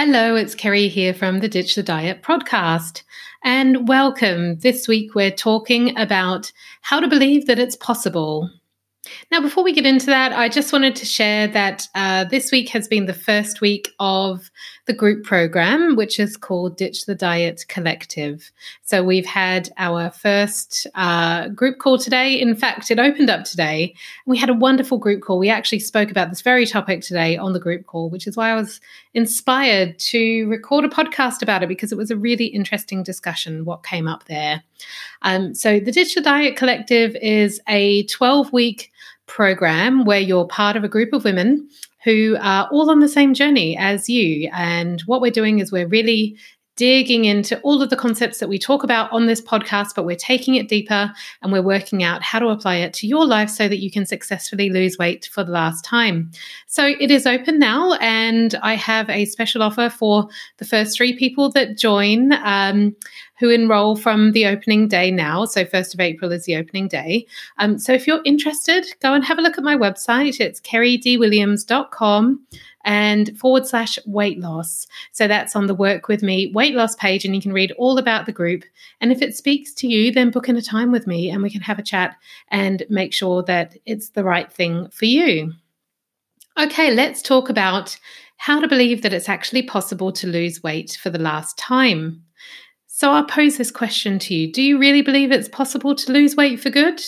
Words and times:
Hello, 0.00 0.36
it's 0.36 0.54
Keri 0.54 0.86
here 0.86 1.12
from 1.12 1.40
the 1.40 1.48
Ditch 1.48 1.74
the 1.74 1.82
Diet 1.82 2.22
podcast. 2.22 3.02
And 3.42 3.88
welcome. 3.88 4.60
This 4.60 4.86
week 4.86 5.16
we're 5.16 5.32
talking 5.32 5.98
about 5.98 6.52
how 6.82 7.00
to 7.00 7.08
believe 7.08 7.48
that 7.48 7.58
it's 7.58 7.74
possible. 7.74 8.48
Now, 9.30 9.40
before 9.40 9.64
we 9.64 9.72
get 9.72 9.86
into 9.86 10.06
that, 10.06 10.32
I 10.32 10.48
just 10.48 10.72
wanted 10.72 10.96
to 10.96 11.04
share 11.04 11.48
that 11.48 11.86
uh, 11.94 12.24
this 12.24 12.50
week 12.50 12.68
has 12.70 12.88
been 12.88 13.06
the 13.06 13.14
first 13.14 13.60
week 13.60 13.90
of 13.98 14.50
the 14.86 14.92
group 14.94 15.24
program, 15.24 15.96
which 15.96 16.18
is 16.18 16.36
called 16.36 16.76
Ditch 16.76 17.04
the 17.04 17.14
Diet 17.14 17.64
Collective. 17.68 18.50
So 18.82 19.04
we've 19.04 19.26
had 19.26 19.70
our 19.76 20.10
first 20.10 20.86
uh, 20.94 21.48
group 21.48 21.78
call 21.78 21.98
today. 21.98 22.40
In 22.40 22.56
fact, 22.56 22.90
it 22.90 22.98
opened 22.98 23.28
up 23.28 23.44
today. 23.44 23.94
We 24.26 24.38
had 24.38 24.48
a 24.48 24.54
wonderful 24.54 24.98
group 24.98 25.22
call. 25.22 25.38
We 25.38 25.50
actually 25.50 25.80
spoke 25.80 26.10
about 26.10 26.30
this 26.30 26.40
very 26.40 26.64
topic 26.64 27.02
today 27.02 27.36
on 27.36 27.52
the 27.52 27.60
group 27.60 27.86
call, 27.86 28.08
which 28.08 28.26
is 28.26 28.36
why 28.36 28.50
I 28.50 28.54
was 28.54 28.80
inspired 29.14 29.98
to 29.98 30.46
record 30.46 30.84
a 30.84 30.88
podcast 30.88 31.42
about 31.42 31.62
it 31.62 31.68
because 31.68 31.92
it 31.92 31.98
was 31.98 32.10
a 32.10 32.16
really 32.16 32.46
interesting 32.46 33.02
discussion 33.02 33.64
what 33.64 33.84
came 33.84 34.08
up 34.08 34.24
there. 34.24 34.62
Um, 35.22 35.54
so 35.54 35.80
the 35.80 35.92
the 35.92 36.20
Diet 36.20 36.56
Collective 36.56 37.16
is 37.16 37.60
a 37.68 38.04
12 38.04 38.52
week 38.52 38.90
program 39.26 40.04
where 40.04 40.20
you're 40.20 40.46
part 40.46 40.76
of 40.76 40.84
a 40.84 40.88
group 40.88 41.12
of 41.12 41.24
women 41.24 41.68
who 42.04 42.36
are 42.40 42.68
all 42.70 42.90
on 42.90 43.00
the 43.00 43.08
same 43.08 43.34
journey 43.34 43.76
as 43.76 44.08
you. 44.08 44.48
And 44.52 45.00
what 45.02 45.20
we're 45.20 45.30
doing 45.30 45.58
is 45.58 45.72
we're 45.72 45.88
really 45.88 46.36
digging 46.78 47.24
into 47.24 47.60
all 47.62 47.82
of 47.82 47.90
the 47.90 47.96
concepts 47.96 48.38
that 48.38 48.48
we 48.48 48.56
talk 48.56 48.84
about 48.84 49.10
on 49.12 49.26
this 49.26 49.40
podcast, 49.40 49.96
but 49.96 50.06
we're 50.06 50.14
taking 50.14 50.54
it 50.54 50.68
deeper 50.68 51.12
and 51.42 51.52
we're 51.52 51.60
working 51.60 52.04
out 52.04 52.22
how 52.22 52.38
to 52.38 52.46
apply 52.46 52.76
it 52.76 52.94
to 52.94 53.06
your 53.08 53.26
life 53.26 53.50
so 53.50 53.66
that 53.66 53.80
you 53.80 53.90
can 53.90 54.06
successfully 54.06 54.70
lose 54.70 54.96
weight 54.96 55.28
for 55.32 55.42
the 55.42 55.50
last 55.50 55.84
time. 55.84 56.30
So 56.68 56.94
it 57.00 57.10
is 57.10 57.26
open 57.26 57.58
now, 57.58 57.94
and 57.94 58.54
I 58.62 58.74
have 58.74 59.10
a 59.10 59.24
special 59.24 59.60
offer 59.60 59.90
for 59.90 60.28
the 60.58 60.64
first 60.64 60.96
three 60.96 61.18
people 61.18 61.50
that 61.50 61.76
join. 61.76 62.32
Um, 62.32 62.94
who 63.38 63.50
enroll 63.50 63.94
from 63.94 64.32
the 64.32 64.46
opening 64.46 64.88
day 64.88 65.12
now. 65.12 65.44
So, 65.44 65.64
1st 65.64 65.94
of 65.94 66.00
April 66.00 66.32
is 66.32 66.44
the 66.44 66.56
opening 66.56 66.88
day. 66.88 67.24
Um, 67.58 67.78
so, 67.78 67.92
if 67.92 68.04
you're 68.04 68.20
interested, 68.24 68.84
go 69.00 69.14
and 69.14 69.24
have 69.24 69.38
a 69.38 69.42
look 69.42 69.56
at 69.56 69.62
my 69.62 69.76
website. 69.76 70.40
It's 70.40 70.60
keridwilliams.com 70.60 72.40
and 72.88 73.38
forward 73.38 73.66
slash 73.66 73.98
weight 74.06 74.40
loss. 74.40 74.86
So 75.12 75.28
that's 75.28 75.54
on 75.54 75.66
the 75.66 75.74
Work 75.74 76.08
With 76.08 76.22
Me 76.22 76.50
weight 76.54 76.74
loss 76.74 76.96
page, 76.96 77.26
and 77.26 77.34
you 77.34 77.42
can 77.42 77.52
read 77.52 77.70
all 77.72 77.98
about 77.98 78.24
the 78.24 78.32
group. 78.32 78.64
And 79.02 79.12
if 79.12 79.20
it 79.20 79.36
speaks 79.36 79.74
to 79.74 79.86
you, 79.86 80.10
then 80.10 80.30
book 80.30 80.48
in 80.48 80.56
a 80.56 80.62
time 80.62 80.90
with 80.90 81.06
me 81.06 81.28
and 81.28 81.42
we 81.42 81.50
can 81.50 81.60
have 81.60 81.78
a 81.78 81.82
chat 81.82 82.16
and 82.50 82.82
make 82.88 83.12
sure 83.12 83.42
that 83.42 83.76
it's 83.84 84.08
the 84.08 84.24
right 84.24 84.50
thing 84.50 84.88
for 84.88 85.04
you. 85.04 85.52
Okay, 86.58 86.90
let's 86.90 87.20
talk 87.20 87.50
about 87.50 87.98
how 88.38 88.58
to 88.58 88.66
believe 88.66 89.02
that 89.02 89.12
it's 89.12 89.28
actually 89.28 89.64
possible 89.64 90.10
to 90.12 90.26
lose 90.26 90.62
weight 90.62 90.98
for 91.02 91.10
the 91.10 91.18
last 91.18 91.58
time. 91.58 92.24
So 92.86 93.10
I'll 93.10 93.26
pose 93.26 93.58
this 93.58 93.70
question 93.70 94.18
to 94.20 94.34
you 94.34 94.50
Do 94.50 94.62
you 94.62 94.78
really 94.78 95.02
believe 95.02 95.30
it's 95.30 95.48
possible 95.48 95.94
to 95.94 96.10
lose 96.10 96.36
weight 96.36 96.58
for 96.58 96.70
good? 96.70 97.02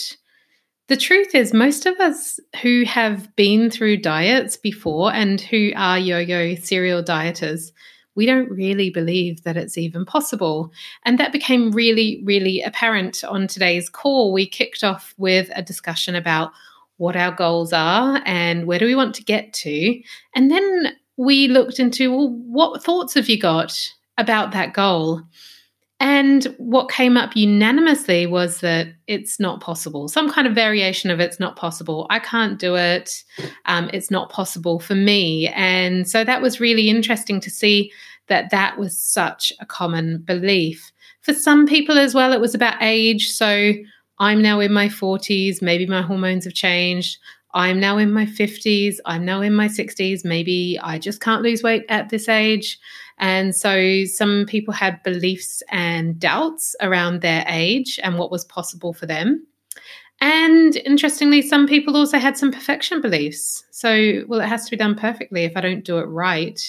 The 0.91 0.97
truth 0.97 1.37
is, 1.37 1.55
most 1.55 1.87
of 1.87 2.01
us 2.01 2.41
who 2.63 2.83
have 2.85 3.37
been 3.37 3.71
through 3.71 3.99
diets 3.99 4.57
before 4.57 5.13
and 5.13 5.41
who 5.41 5.71
are 5.77 5.97
yo 5.97 6.19
yo 6.19 6.57
serial 6.57 7.01
dieters, 7.01 7.71
we 8.17 8.27
don't 8.27 8.51
really 8.51 8.91
believe 8.91 9.45
that 9.45 9.57
it's 9.57 9.79
even 9.79 10.05
possible. 10.05 10.73
And 11.05 11.17
that 11.17 11.31
became 11.31 11.71
really, 11.71 12.21
really 12.25 12.61
apparent 12.61 13.23
on 13.23 13.47
today's 13.47 13.89
call. 13.89 14.33
We 14.33 14.49
kicked 14.49 14.83
off 14.83 15.15
with 15.17 15.49
a 15.55 15.63
discussion 15.63 16.17
about 16.17 16.51
what 16.97 17.15
our 17.15 17.31
goals 17.31 17.73
are 17.73 18.21
and 18.27 18.67
where 18.67 18.81
do 18.81 18.85
we 18.85 18.97
want 18.97 19.15
to 19.15 19.23
get 19.23 19.53
to. 19.53 20.03
And 20.35 20.51
then 20.51 20.97
we 21.17 21.47
looked 21.47 21.79
into, 21.79 22.11
well, 22.11 22.31
what 22.31 22.83
thoughts 22.83 23.15
have 23.15 23.29
you 23.29 23.39
got 23.39 23.73
about 24.19 24.51
that 24.51 24.75
goal? 24.75 25.23
And 26.01 26.45
what 26.56 26.91
came 26.91 27.19
up 27.19 27.37
unanimously 27.37 28.27
was 28.27 28.61
that 28.61 28.89
it's 29.06 29.38
not 29.38 29.61
possible. 29.61 30.09
Some 30.09 30.31
kind 30.31 30.47
of 30.47 30.55
variation 30.55 31.11
of 31.11 31.21
it's 31.21 31.38
not 31.38 31.56
possible. 31.56 32.06
I 32.09 32.19
can't 32.19 32.59
do 32.59 32.75
it. 32.75 33.22
Um, 33.66 33.91
it's 33.93 34.11
not 34.11 34.31
possible 34.31 34.81
for 34.81 34.94
me. 34.94 35.49
And 35.49 36.09
so 36.09 36.25
that 36.25 36.41
was 36.41 36.59
really 36.59 36.88
interesting 36.88 37.38
to 37.43 37.50
see 37.50 37.93
that 38.28 38.49
that 38.50 38.78
was 38.78 38.97
such 38.97 39.53
a 39.61 39.66
common 39.66 40.22
belief. 40.22 40.91
For 41.21 41.34
some 41.34 41.66
people 41.66 41.99
as 41.99 42.15
well, 42.15 42.32
it 42.32 42.41
was 42.41 42.55
about 42.55 42.82
age. 42.82 43.31
So 43.31 43.75
I'm 44.19 44.41
now 44.41 44.59
in 44.61 44.72
my 44.72 44.88
40s. 44.88 45.61
Maybe 45.61 45.84
my 45.84 46.00
hormones 46.00 46.44
have 46.44 46.55
changed. 46.55 47.19
I'm 47.53 47.81
now 47.81 47.99
in 47.99 48.12
my 48.12 48.27
50s. 48.27 48.97
I'm 49.05 49.25
now 49.25 49.41
in 49.41 49.55
my 49.55 49.69
60s. 49.69 50.25
Maybe 50.25 50.78
I 50.83 50.99
just 50.99 51.21
can't 51.21 51.43
lose 51.43 51.62
weight 51.62 51.84
at 51.88 52.09
this 52.09 52.28
age. 52.28 52.78
And 53.19 53.55
so 53.55 54.05
some 54.05 54.47
people 54.47 54.72
had 54.72 55.03
beliefs 55.03 55.62
and 55.71 56.19
doubts 56.19 56.75
around 56.81 57.21
their 57.21 57.44
age 57.49 57.99
and 58.03 58.19
what 58.19 58.31
was 58.31 58.44
possible 58.44 58.93
for 58.93 59.06
them. 59.06 59.47
And 60.21 60.77
interestingly, 60.77 61.43
some 61.43 61.66
people 61.66 61.97
also 61.97 62.19
had 62.19 62.37
some 62.37 62.53
perfection 62.53 63.00
beliefs. 63.00 63.65
So, 63.71 64.22
well, 64.28 64.41
it 64.41 64.49
has 64.49 64.65
to 64.67 64.71
be 64.71 64.77
done 64.77 64.94
perfectly. 64.94 65.44
If 65.44 65.56
I 65.56 65.61
don't 65.61 65.84
do 65.84 65.99
it 65.99 66.05
right, 66.05 66.61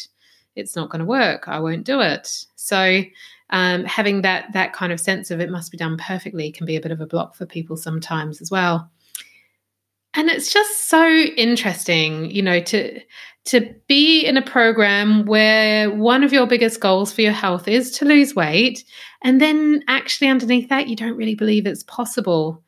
it's 0.55 0.75
not 0.75 0.89
going 0.89 0.99
to 0.99 1.05
work. 1.05 1.47
I 1.47 1.59
won't 1.59 1.85
do 1.85 1.99
it. 1.99 2.45
So, 2.55 3.01
um, 3.49 3.83
having 3.83 4.21
that 4.21 4.53
that 4.53 4.71
kind 4.71 4.93
of 4.93 4.99
sense 5.01 5.29
of 5.31 5.41
it 5.41 5.49
must 5.49 5.71
be 5.71 5.77
done 5.77 5.97
perfectly 5.97 6.51
can 6.51 6.65
be 6.65 6.77
a 6.77 6.81
bit 6.81 6.91
of 6.91 7.01
a 7.01 7.05
block 7.05 7.35
for 7.35 7.45
people 7.45 7.75
sometimes 7.75 8.41
as 8.41 8.49
well. 8.49 8.89
And 10.13 10.29
it's 10.29 10.51
just 10.51 10.89
so 10.89 11.07
interesting, 11.07 12.29
you 12.29 12.41
know, 12.41 12.61
to 12.61 12.99
to 13.45 13.73
be 13.87 14.23
in 14.23 14.37
a 14.37 14.41
program 14.41 15.25
where 15.25 15.89
one 15.89 16.23
of 16.23 16.31
your 16.31 16.45
biggest 16.45 16.79
goals 16.79 17.11
for 17.11 17.21
your 17.21 17.31
health 17.31 17.67
is 17.67 17.89
to 17.91 18.05
lose 18.05 18.35
weight, 18.35 18.83
and 19.23 19.41
then 19.41 19.83
actually 19.87 20.27
underneath 20.27 20.69
that, 20.69 20.87
you 20.87 20.95
don't 20.95 21.17
really 21.17 21.35
believe 21.35 21.65
it's 21.65 21.83
possible. 21.83 22.63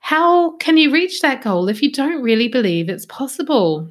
How 0.00 0.56
can 0.56 0.78
you 0.78 0.90
reach 0.90 1.20
that 1.20 1.42
goal 1.42 1.68
if 1.68 1.82
you 1.82 1.92
don't 1.92 2.22
really 2.22 2.48
believe 2.48 2.88
it's 2.88 3.06
possible? 3.06 3.88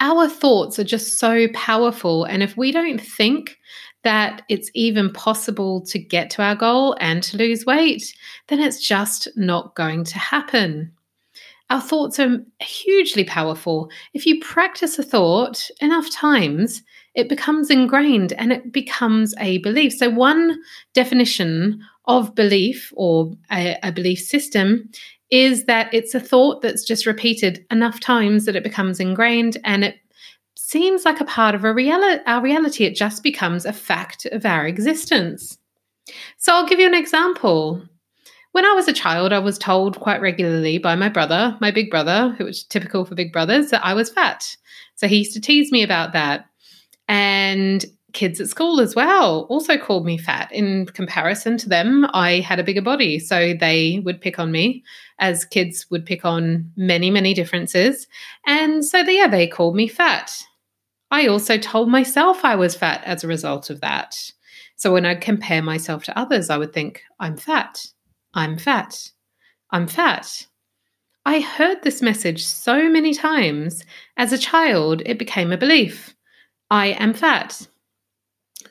Our 0.00 0.28
thoughts 0.28 0.78
are 0.78 0.84
just 0.84 1.18
so 1.18 1.48
powerful. 1.54 2.24
And 2.24 2.42
if 2.42 2.56
we 2.56 2.72
don't 2.72 3.00
think 3.00 3.56
that 4.04 4.42
it's 4.48 4.70
even 4.74 5.12
possible 5.12 5.82
to 5.86 5.98
get 5.98 6.30
to 6.30 6.42
our 6.42 6.54
goal 6.54 6.96
and 7.00 7.22
to 7.24 7.36
lose 7.36 7.64
weight, 7.64 8.14
then 8.48 8.60
it's 8.60 8.86
just 8.86 9.28
not 9.36 9.74
going 9.74 10.04
to 10.04 10.18
happen. 10.18 10.92
Our 11.70 11.80
thoughts 11.80 12.20
are 12.20 12.38
hugely 12.60 13.24
powerful. 13.24 13.90
If 14.14 14.24
you 14.24 14.40
practice 14.40 14.98
a 14.98 15.02
thought 15.02 15.68
enough 15.80 16.08
times, 16.10 16.82
it 17.16 17.28
becomes 17.28 17.70
ingrained 17.70 18.34
and 18.34 18.52
it 18.52 18.72
becomes 18.72 19.34
a 19.40 19.58
belief. 19.58 19.94
So, 19.94 20.08
one 20.10 20.60
definition 20.94 21.80
of 22.04 22.34
belief 22.36 22.92
or 22.94 23.32
a, 23.50 23.76
a 23.82 23.90
belief 23.90 24.20
system 24.20 24.88
is 25.30 25.64
that 25.64 25.92
it's 25.92 26.14
a 26.14 26.20
thought 26.20 26.62
that's 26.62 26.84
just 26.84 27.04
repeated 27.04 27.66
enough 27.70 27.98
times 27.98 28.44
that 28.44 28.54
it 28.54 28.62
becomes 28.62 29.00
ingrained 29.00 29.56
and 29.64 29.82
it 29.82 29.96
seems 30.56 31.04
like 31.04 31.20
a 31.20 31.24
part 31.24 31.56
of 31.56 31.64
a 31.64 31.68
reali- 31.74 32.22
our 32.26 32.42
reality. 32.42 32.84
It 32.84 32.94
just 32.94 33.24
becomes 33.24 33.64
a 33.64 33.72
fact 33.72 34.26
of 34.26 34.46
our 34.46 34.66
existence. 34.66 35.58
So, 36.36 36.54
I'll 36.54 36.68
give 36.68 36.78
you 36.78 36.86
an 36.86 36.94
example. 36.94 37.82
When 38.56 38.64
I 38.64 38.72
was 38.72 38.88
a 38.88 38.92
child, 38.94 39.34
I 39.34 39.38
was 39.38 39.58
told 39.58 40.00
quite 40.00 40.22
regularly 40.22 40.78
by 40.78 40.94
my 40.94 41.10
brother, 41.10 41.58
my 41.60 41.70
big 41.70 41.90
brother, 41.90 42.34
who 42.38 42.46
was 42.46 42.64
typical 42.64 43.04
for 43.04 43.14
big 43.14 43.30
brothers, 43.30 43.68
that 43.68 43.84
I 43.84 43.92
was 43.92 44.08
fat. 44.08 44.56
So 44.94 45.06
he 45.06 45.18
used 45.18 45.34
to 45.34 45.42
tease 45.42 45.70
me 45.70 45.82
about 45.82 46.14
that. 46.14 46.46
And 47.06 47.84
kids 48.14 48.40
at 48.40 48.48
school 48.48 48.80
as 48.80 48.94
well 48.96 49.40
also 49.50 49.76
called 49.76 50.06
me 50.06 50.16
fat. 50.16 50.50
In 50.52 50.86
comparison 50.86 51.58
to 51.58 51.68
them, 51.68 52.06
I 52.14 52.40
had 52.40 52.58
a 52.58 52.64
bigger 52.64 52.80
body. 52.80 53.18
So 53.18 53.52
they 53.52 54.00
would 54.06 54.22
pick 54.22 54.38
on 54.38 54.52
me 54.52 54.82
as 55.18 55.44
kids 55.44 55.84
would 55.90 56.06
pick 56.06 56.24
on 56.24 56.72
many, 56.76 57.10
many 57.10 57.34
differences. 57.34 58.06
And 58.46 58.82
so, 58.82 59.04
they, 59.04 59.18
yeah, 59.18 59.28
they 59.28 59.46
called 59.46 59.76
me 59.76 59.86
fat. 59.86 60.32
I 61.10 61.26
also 61.26 61.58
told 61.58 61.90
myself 61.90 62.42
I 62.42 62.56
was 62.56 62.74
fat 62.74 63.02
as 63.04 63.22
a 63.22 63.28
result 63.28 63.68
of 63.68 63.82
that. 63.82 64.16
So 64.76 64.94
when 64.94 65.04
I 65.04 65.14
compare 65.14 65.60
myself 65.60 66.04
to 66.04 66.18
others, 66.18 66.48
I 66.48 66.56
would 66.56 66.72
think, 66.72 67.02
I'm 67.20 67.36
fat. 67.36 67.84
I'm 68.36 68.58
fat. 68.58 69.10
I'm 69.70 69.86
fat. 69.86 70.46
I 71.24 71.40
heard 71.40 71.82
this 71.82 72.02
message 72.02 72.44
so 72.44 72.88
many 72.88 73.14
times. 73.14 73.82
As 74.18 74.32
a 74.32 74.38
child, 74.38 75.02
it 75.06 75.18
became 75.18 75.50
a 75.50 75.56
belief. 75.56 76.14
I 76.70 76.88
am 76.88 77.14
fat. 77.14 77.66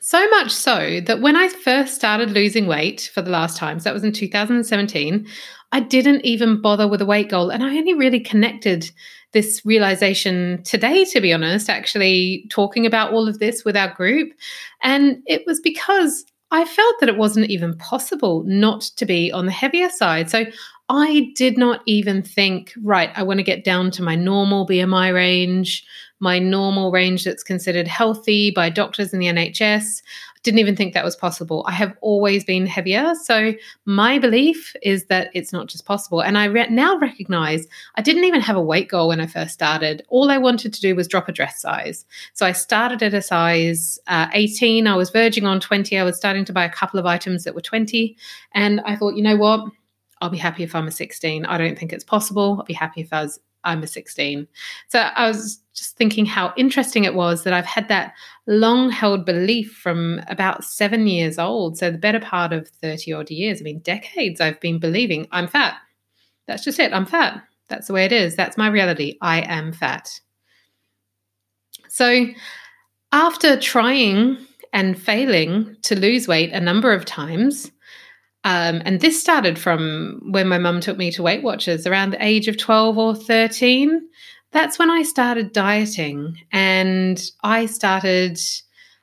So 0.00 0.26
much 0.30 0.52
so 0.52 1.00
that 1.00 1.20
when 1.20 1.34
I 1.34 1.48
first 1.48 1.96
started 1.96 2.30
losing 2.30 2.68
weight 2.68 3.10
for 3.12 3.22
the 3.22 3.30
last 3.30 3.56
time, 3.56 3.80
so 3.80 3.84
that 3.84 3.94
was 3.94 4.04
in 4.04 4.12
2017, 4.12 5.26
I 5.72 5.80
didn't 5.80 6.24
even 6.24 6.62
bother 6.62 6.86
with 6.86 7.02
a 7.02 7.06
weight 7.06 7.28
goal. 7.28 7.50
And 7.50 7.64
I 7.64 7.76
only 7.76 7.92
really 7.92 8.20
connected 8.20 8.88
this 9.32 9.62
realization 9.64 10.62
today, 10.62 11.04
to 11.06 11.20
be 11.20 11.32
honest, 11.32 11.68
actually 11.68 12.46
talking 12.50 12.86
about 12.86 13.12
all 13.12 13.26
of 13.26 13.40
this 13.40 13.64
with 13.64 13.76
our 13.76 13.92
group. 13.94 14.32
And 14.80 15.24
it 15.26 15.42
was 15.44 15.60
because 15.60 16.24
I 16.50 16.64
felt 16.64 17.00
that 17.00 17.08
it 17.08 17.16
wasn't 17.16 17.50
even 17.50 17.76
possible 17.76 18.44
not 18.44 18.82
to 18.96 19.06
be 19.06 19.32
on 19.32 19.46
the 19.46 19.52
heavier 19.52 19.88
side. 19.88 20.30
So 20.30 20.44
I 20.88 21.32
did 21.34 21.58
not 21.58 21.82
even 21.86 22.22
think, 22.22 22.72
right, 22.82 23.10
I 23.16 23.24
want 23.24 23.38
to 23.38 23.44
get 23.44 23.64
down 23.64 23.90
to 23.92 24.02
my 24.02 24.14
normal 24.14 24.66
BMI 24.66 25.12
range, 25.12 25.84
my 26.20 26.38
normal 26.38 26.92
range 26.92 27.24
that's 27.24 27.42
considered 27.42 27.88
healthy 27.88 28.52
by 28.52 28.70
doctors 28.70 29.12
in 29.12 29.18
the 29.18 29.26
NHS. 29.26 30.02
Didn't 30.46 30.60
even 30.60 30.76
think 30.76 30.94
that 30.94 31.04
was 31.04 31.16
possible. 31.16 31.64
I 31.66 31.72
have 31.72 31.96
always 32.02 32.44
been 32.44 32.66
heavier. 32.66 33.16
So 33.24 33.54
my 33.84 34.20
belief 34.20 34.76
is 34.80 35.06
that 35.06 35.28
it's 35.34 35.52
not 35.52 35.66
just 35.66 35.84
possible. 35.84 36.22
And 36.22 36.38
I 36.38 36.44
re- 36.44 36.68
now 36.70 36.96
recognize 36.98 37.66
I 37.96 38.02
didn't 38.02 38.22
even 38.22 38.40
have 38.40 38.54
a 38.54 38.62
weight 38.62 38.88
goal 38.88 39.08
when 39.08 39.20
I 39.20 39.26
first 39.26 39.54
started. 39.54 40.04
All 40.08 40.30
I 40.30 40.38
wanted 40.38 40.72
to 40.72 40.80
do 40.80 40.94
was 40.94 41.08
drop 41.08 41.28
a 41.28 41.32
dress 41.32 41.60
size. 41.60 42.04
So 42.34 42.46
I 42.46 42.52
started 42.52 43.02
at 43.02 43.12
a 43.12 43.22
size 43.22 43.98
uh, 44.06 44.28
18. 44.34 44.86
I 44.86 44.94
was 44.94 45.10
verging 45.10 45.46
on 45.46 45.58
20. 45.58 45.98
I 45.98 46.04
was 46.04 46.16
starting 46.16 46.44
to 46.44 46.52
buy 46.52 46.64
a 46.64 46.70
couple 46.70 47.00
of 47.00 47.06
items 47.06 47.42
that 47.42 47.56
were 47.56 47.60
20. 47.60 48.16
And 48.52 48.80
I 48.82 48.94
thought, 48.94 49.16
you 49.16 49.22
know 49.24 49.36
what? 49.36 49.68
I'll 50.20 50.30
be 50.30 50.38
happy 50.38 50.62
if 50.62 50.76
I'm 50.76 50.86
a 50.86 50.92
16. 50.92 51.44
I 51.44 51.58
don't 51.58 51.76
think 51.76 51.92
it's 51.92 52.04
possible. 52.04 52.54
I'll 52.60 52.64
be 52.64 52.72
happy 52.72 53.00
if 53.00 53.12
I 53.12 53.22
was 53.22 53.40
I'm 53.66 53.82
a 53.82 53.86
16. 53.86 54.46
So 54.88 55.00
I 55.00 55.28
was 55.28 55.60
just 55.74 55.96
thinking 55.96 56.24
how 56.24 56.54
interesting 56.56 57.04
it 57.04 57.14
was 57.14 57.44
that 57.44 57.52
I've 57.52 57.66
had 57.66 57.88
that 57.88 58.14
long 58.46 58.90
held 58.90 59.26
belief 59.26 59.72
from 59.72 60.20
about 60.28 60.64
seven 60.64 61.06
years 61.06 61.38
old. 61.38 61.76
So 61.76 61.90
the 61.90 61.98
better 61.98 62.20
part 62.20 62.52
of 62.52 62.68
30 62.68 63.12
odd 63.12 63.30
years, 63.30 63.60
I 63.60 63.64
mean, 63.64 63.80
decades, 63.80 64.40
I've 64.40 64.60
been 64.60 64.78
believing 64.78 65.26
I'm 65.32 65.48
fat. 65.48 65.76
That's 66.46 66.64
just 66.64 66.78
it. 66.78 66.92
I'm 66.92 67.06
fat. 67.06 67.42
That's 67.68 67.88
the 67.88 67.92
way 67.92 68.04
it 68.04 68.12
is. 68.12 68.36
That's 68.36 68.56
my 68.56 68.68
reality. 68.68 69.18
I 69.20 69.40
am 69.42 69.72
fat. 69.72 70.20
So 71.88 72.26
after 73.12 73.58
trying 73.58 74.38
and 74.72 75.00
failing 75.00 75.76
to 75.82 75.98
lose 75.98 76.28
weight 76.28 76.52
a 76.52 76.60
number 76.60 76.92
of 76.92 77.04
times, 77.04 77.72
um, 78.46 78.80
and 78.84 79.00
this 79.00 79.20
started 79.20 79.58
from 79.58 80.20
when 80.22 80.46
my 80.46 80.56
mum 80.56 80.80
took 80.80 80.96
me 80.96 81.10
to 81.10 81.22
Weight 81.22 81.42
Watchers 81.42 81.84
around 81.84 82.10
the 82.10 82.24
age 82.24 82.46
of 82.46 82.56
12 82.56 82.96
or 82.96 83.12
13. 83.12 84.00
That's 84.52 84.78
when 84.78 84.88
I 84.88 85.02
started 85.02 85.52
dieting. 85.52 86.38
And 86.52 87.20
I 87.42 87.66
started 87.66 88.38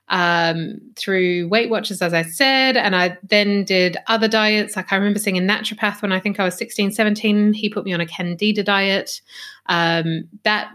um, 0.07 0.79
through 0.95 1.49
Weight 1.49 1.69
Watchers, 1.69 2.01
as 2.01 2.13
I 2.13 2.21
said. 2.21 2.77
And 2.77 2.95
I 2.95 3.17
then 3.21 3.65
did 3.65 3.97
other 4.07 4.29
diets. 4.29 4.77
Like 4.77 4.93
I 4.93 4.95
remember 4.95 5.19
seeing 5.19 5.37
a 5.37 5.41
naturopath 5.41 6.01
when 6.01 6.13
I 6.13 6.21
think 6.21 6.39
I 6.39 6.45
was 6.45 6.55
16, 6.55 6.93
17. 6.93 7.51
He 7.51 7.67
put 7.67 7.83
me 7.83 7.91
on 7.91 7.99
a 7.99 8.05
candida 8.05 8.63
diet. 8.63 9.19
Um, 9.65 10.29
that 10.43 10.71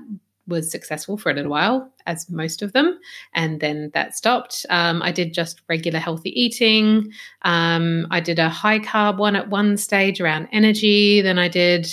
was 0.49 0.71
successful 0.71 1.17
for 1.17 1.31
a 1.31 1.35
little 1.35 1.51
while, 1.51 1.91
as 2.07 2.29
most 2.31 2.63
of 2.63 2.73
them, 2.73 2.99
and 3.35 3.61
then 3.61 3.91
that 3.95 4.17
stopped. 4.17 4.67
Um, 4.71 5.03
I 5.03 5.13
did 5.13 5.35
just 5.35 5.63
regular 5.69 6.01
healthy 6.01 6.31
eating. 6.31 7.13
Um, 7.43 8.07
I 8.11 8.21
did 8.21 8.39
a 8.39 8.49
high 8.49 8.81
carb 8.81 9.19
one 9.19 9.37
at 9.37 9.51
one 9.51 9.77
stage 9.77 10.21
around 10.21 10.49
energy. 10.51 11.21
Then 11.21 11.39
I 11.39 11.49
did 11.49 11.87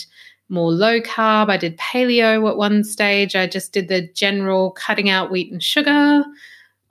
more 0.49 0.71
low 0.71 1.01
carb. 1.01 1.49
I 1.49 1.57
did 1.57 1.77
paleo 1.77 2.49
at 2.49 2.57
one 2.57 2.83
stage. 2.83 3.35
I 3.35 3.47
just 3.47 3.73
did 3.73 3.87
the 3.87 4.07
general 4.13 4.71
cutting 4.71 5.09
out 5.09 5.31
wheat 5.31 5.51
and 5.51 5.61
sugar. 5.61 6.23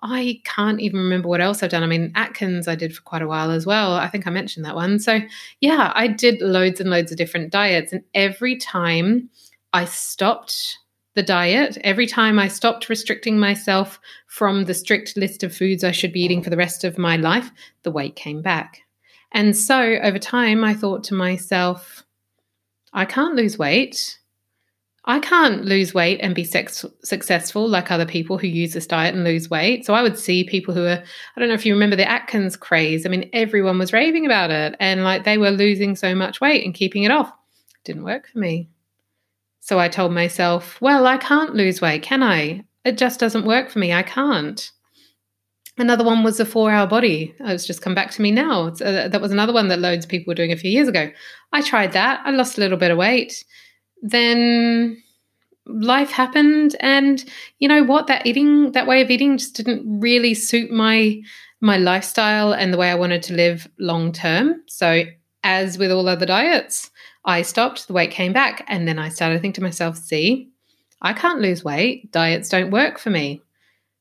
I 0.02 0.42
can't 0.44 0.80
even 0.80 1.00
remember 1.00 1.28
what 1.28 1.40
else 1.40 1.62
I've 1.62 1.70
done. 1.70 1.82
I 1.82 1.86
mean, 1.86 2.12
Atkins 2.14 2.68
I 2.68 2.74
did 2.74 2.94
for 2.94 3.00
quite 3.02 3.22
a 3.22 3.26
while 3.26 3.50
as 3.50 3.64
well. 3.64 3.94
I 3.94 4.08
think 4.08 4.26
I 4.26 4.30
mentioned 4.30 4.66
that 4.66 4.74
one. 4.74 4.98
So, 4.98 5.20
yeah, 5.60 5.92
I 5.94 6.08
did 6.08 6.42
loads 6.42 6.78
and 6.78 6.90
loads 6.90 7.10
of 7.10 7.16
different 7.16 7.50
diets. 7.50 7.90
And 7.90 8.04
every 8.12 8.56
time 8.56 9.30
I 9.72 9.86
stopped 9.86 10.78
the 11.14 11.22
diet, 11.22 11.78
every 11.82 12.06
time 12.06 12.38
I 12.38 12.48
stopped 12.48 12.88
restricting 12.88 13.38
myself 13.38 14.00
from 14.26 14.64
the 14.64 14.74
strict 14.74 15.16
list 15.16 15.42
of 15.42 15.54
foods 15.54 15.84
I 15.84 15.92
should 15.92 16.12
be 16.12 16.22
eating 16.22 16.42
for 16.42 16.50
the 16.50 16.56
rest 16.56 16.84
of 16.84 16.98
my 16.98 17.16
life, 17.16 17.50
the 17.84 17.92
weight 17.92 18.16
came 18.16 18.42
back. 18.42 18.80
And 19.32 19.56
so 19.56 19.80
over 19.80 20.18
time, 20.18 20.64
I 20.64 20.74
thought 20.74 21.04
to 21.04 21.14
myself, 21.14 22.04
I 22.92 23.04
can't 23.04 23.34
lose 23.34 23.58
weight. 23.58 24.18
I 25.04 25.18
can't 25.18 25.64
lose 25.64 25.92
weight 25.92 26.20
and 26.22 26.34
be 26.34 26.44
sex- 26.44 26.84
successful 27.02 27.68
like 27.68 27.90
other 27.90 28.06
people 28.06 28.38
who 28.38 28.46
use 28.46 28.72
this 28.72 28.86
diet 28.86 29.14
and 29.14 29.22
lose 29.22 29.50
weight. 29.50 29.84
So 29.84 29.92
I 29.92 30.02
would 30.02 30.18
see 30.18 30.44
people 30.44 30.72
who 30.72 30.84
are, 30.86 31.02
I 31.36 31.40
don't 31.40 31.48
know 31.48 31.54
if 31.54 31.66
you 31.66 31.74
remember 31.74 31.96
the 31.96 32.08
Atkins 32.08 32.56
craze. 32.56 33.04
I 33.04 33.08
mean, 33.08 33.28
everyone 33.32 33.78
was 33.78 33.92
raving 33.92 34.24
about 34.24 34.50
it 34.50 34.76
and 34.80 35.04
like 35.04 35.24
they 35.24 35.36
were 35.36 35.50
losing 35.50 35.94
so 35.94 36.14
much 36.14 36.40
weight 36.40 36.64
and 36.64 36.72
keeping 36.72 37.02
it 37.02 37.10
off. 37.10 37.30
didn't 37.84 38.04
work 38.04 38.28
for 38.32 38.38
me. 38.38 38.70
So 39.64 39.78
I 39.78 39.88
told 39.88 40.12
myself, 40.12 40.78
well, 40.82 41.06
I 41.06 41.16
can't 41.16 41.54
lose 41.54 41.80
weight, 41.80 42.02
can 42.02 42.22
I? 42.22 42.66
It 42.84 42.98
just 42.98 43.18
doesn't 43.18 43.46
work 43.46 43.70
for 43.70 43.78
me. 43.78 43.94
I 43.94 44.02
can't. 44.02 44.70
Another 45.78 46.04
one 46.04 46.22
was 46.22 46.36
the 46.36 46.44
four 46.44 46.70
hour 46.70 46.86
body. 46.86 47.34
It's 47.40 47.66
just 47.66 47.80
come 47.80 47.94
back 47.94 48.10
to 48.10 48.20
me 48.20 48.30
now. 48.30 48.66
Uh, 48.66 49.08
that 49.08 49.22
was 49.22 49.32
another 49.32 49.54
one 49.54 49.68
that 49.68 49.78
loads 49.78 50.04
of 50.04 50.10
people 50.10 50.30
were 50.30 50.34
doing 50.34 50.52
a 50.52 50.56
few 50.58 50.70
years 50.70 50.86
ago. 50.86 51.10
I 51.54 51.62
tried 51.62 51.92
that. 51.92 52.20
I 52.26 52.30
lost 52.32 52.58
a 52.58 52.60
little 52.60 52.76
bit 52.76 52.90
of 52.90 52.98
weight. 52.98 53.42
Then 54.02 55.02
life 55.64 56.10
happened 56.10 56.76
and 56.80 57.24
you 57.58 57.66
know 57.66 57.82
what 57.82 58.06
that 58.08 58.26
eating 58.26 58.72
that 58.72 58.86
way 58.86 59.00
of 59.00 59.10
eating 59.10 59.38
just 59.38 59.56
didn't 59.56 59.98
really 59.98 60.34
suit 60.34 60.70
my 60.70 61.18
my 61.62 61.78
lifestyle 61.78 62.52
and 62.52 62.70
the 62.70 62.76
way 62.76 62.90
I 62.90 62.96
wanted 62.96 63.22
to 63.22 63.34
live 63.34 63.66
long 63.78 64.12
term. 64.12 64.62
So 64.66 65.04
as 65.42 65.78
with 65.78 65.90
all 65.90 66.06
other 66.06 66.26
diets, 66.26 66.90
I 67.24 67.42
stopped, 67.42 67.86
the 67.86 67.92
weight 67.92 68.10
came 68.10 68.32
back, 68.32 68.64
and 68.68 68.86
then 68.86 68.98
I 68.98 69.08
started 69.08 69.36
to 69.36 69.40
think 69.40 69.54
to 69.56 69.62
myself, 69.62 69.96
see, 69.96 70.50
I 71.00 71.12
can't 71.12 71.40
lose 71.40 71.64
weight. 71.64 72.10
Diets 72.12 72.48
don't 72.48 72.70
work 72.70 72.98
for 72.98 73.10
me. 73.10 73.42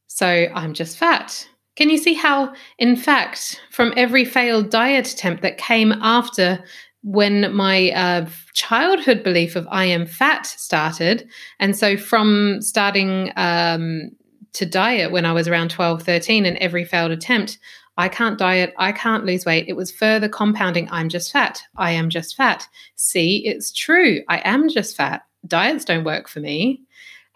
So 0.08 0.48
I'm 0.54 0.74
just 0.74 0.98
fat. 0.98 1.48
Can 1.75 1.90
you 1.90 1.98
see 1.98 2.14
how, 2.14 2.54
in 2.78 2.96
fact, 2.96 3.62
from 3.72 3.94
every 3.98 4.25
failed 4.25 4.70
diet 4.70 5.12
attempt 5.12 5.42
that 5.42 5.58
came 5.58 5.92
after 5.92 6.64
when 7.02 7.54
my 7.54 7.92
uh, 7.92 8.25
childhood 8.54 9.24
belief 9.24 9.56
of 9.56 9.68
I 9.70 9.86
am 9.86 10.06
fat 10.06 10.46
started, 10.46 11.28
and 11.60 11.75
so 11.75 11.98
from 11.98 12.62
starting 12.62 13.31
um, 13.36 14.12
to 14.54 14.66
diet 14.66 15.12
when 15.12 15.25
I 15.25 15.34
was 15.34 15.48
around 15.48 15.72
12, 15.72 16.04
13, 16.04 16.46
and 16.46 16.58
every 16.58 16.86
failed 16.86 17.12
attempt, 17.12 17.58
I 17.98 18.10
can't 18.10 18.40
diet. 18.40 18.74
I 18.78 18.92
can't 18.92 19.25
lose 19.25 19.45
weight. 19.45 19.66
It 19.68 19.75
was 19.75 19.92
further 19.92 20.28
compounding. 20.28 20.90
I'm 20.92 21.10
just 21.10 21.31
fat. 21.31 21.62
I 21.78 21.92
am 21.92 22.10
just 22.10 22.36
fat. 22.36 22.68
See, 22.95 23.45
it's 23.45 23.72
true. 23.72 24.22
I 24.30 24.42
am 24.44 24.69
just 24.69 24.95
fat. 24.95 25.25
Diets 25.45 25.86
don't 25.86 26.04
work 26.04 26.28
for 26.28 26.40
me. 26.40 26.81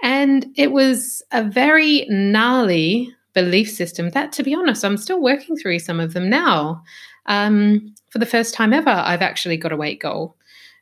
And 0.02 0.48
it 0.56 0.72
was 0.72 1.22
a 1.32 1.44
very 1.44 2.06
gnarly 2.10 3.14
belief 3.34 3.70
system 3.70 4.10
that, 4.12 4.32
to 4.34 4.44
be 4.44 4.56
honest, 4.56 4.84
I'm 4.84 4.98
still 4.98 5.22
working 5.22 5.58
through 5.58 5.80
some 5.80 6.00
of 6.00 6.14
them 6.14 6.30
now. 6.30 6.84
Um, 7.28 7.94
for 8.10 8.20
the 8.20 8.26
first 8.26 8.54
time 8.54 8.74
ever, 8.74 8.90
I've 8.90 9.22
actually 9.22 9.58
got 9.58 9.72
a 9.72 9.78
weight 9.78 10.00
goal. 10.00 10.37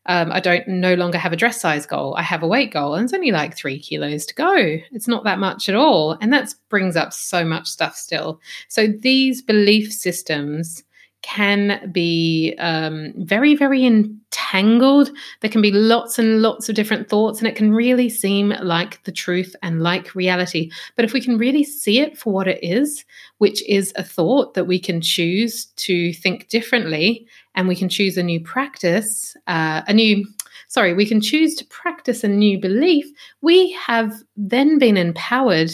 Um, 0.07 0.31
I 0.31 0.39
don't 0.39 0.67
no 0.67 0.93
longer 0.93 1.17
have 1.17 1.33
a 1.33 1.37
dress 1.37 1.59
size 1.59 1.85
goal. 1.85 2.15
I 2.15 2.21
have 2.21 2.43
a 2.43 2.47
weight 2.47 2.71
goal, 2.71 2.93
and 2.93 3.03
it's 3.05 3.13
only 3.13 3.31
like 3.31 3.55
three 3.55 3.79
kilos 3.79 4.25
to 4.27 4.35
go. 4.35 4.77
It's 4.91 5.07
not 5.07 5.23
that 5.23 5.39
much 5.39 5.67
at 5.67 5.75
all, 5.75 6.17
and 6.21 6.31
that 6.31 6.53
brings 6.69 6.95
up 6.95 7.13
so 7.13 7.43
much 7.43 7.67
stuff 7.67 7.95
still. 7.95 8.39
So 8.67 8.87
these 8.87 9.41
belief 9.41 9.91
systems 9.91 10.83
can 11.25 11.89
be 11.91 12.53
um, 12.59 13.11
very, 13.17 13.55
very 13.55 13.83
entangled. 13.83 15.09
There 15.41 15.49
can 15.49 15.63
be 15.63 15.71
lots 15.71 16.19
and 16.19 16.43
lots 16.43 16.69
of 16.69 16.75
different 16.75 17.09
thoughts, 17.09 17.39
and 17.39 17.47
it 17.47 17.55
can 17.55 17.73
really 17.73 18.09
seem 18.09 18.49
like 18.61 19.03
the 19.05 19.11
truth 19.11 19.55
and 19.63 19.81
like 19.81 20.13
reality. 20.13 20.69
But 20.95 21.03
if 21.03 21.13
we 21.13 21.21
can 21.21 21.39
really 21.39 21.63
see 21.63 21.99
it 21.99 22.15
for 22.15 22.31
what 22.31 22.47
it 22.47 22.59
is, 22.61 23.03
which 23.39 23.67
is 23.67 23.91
a 23.95 24.03
thought 24.03 24.53
that 24.53 24.67
we 24.67 24.79
can 24.79 25.01
choose 25.01 25.65
to 25.77 26.13
think 26.13 26.47
differently, 26.49 27.25
and 27.55 27.67
we 27.67 27.75
can 27.75 27.89
choose 27.89 28.17
a 28.17 28.23
new 28.23 28.39
practice, 28.39 29.35
uh, 29.47 29.81
a 29.87 29.93
new 29.93 30.27
sorry, 30.67 30.93
we 30.93 31.07
can 31.07 31.21
choose 31.21 31.55
to 31.55 31.65
practice 31.65 32.23
a 32.23 32.27
new 32.27 32.59
belief, 32.59 33.05
we 33.41 33.71
have 33.71 34.13
then 34.37 34.77
been 34.77 34.97
empowered 34.97 35.71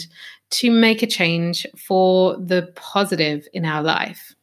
to 0.50 0.70
make 0.70 1.02
a 1.02 1.06
change 1.06 1.66
for 1.76 2.38
the 2.38 2.72
positive 2.74 3.46
in 3.52 3.66
our 3.66 3.82
life. 3.82 4.34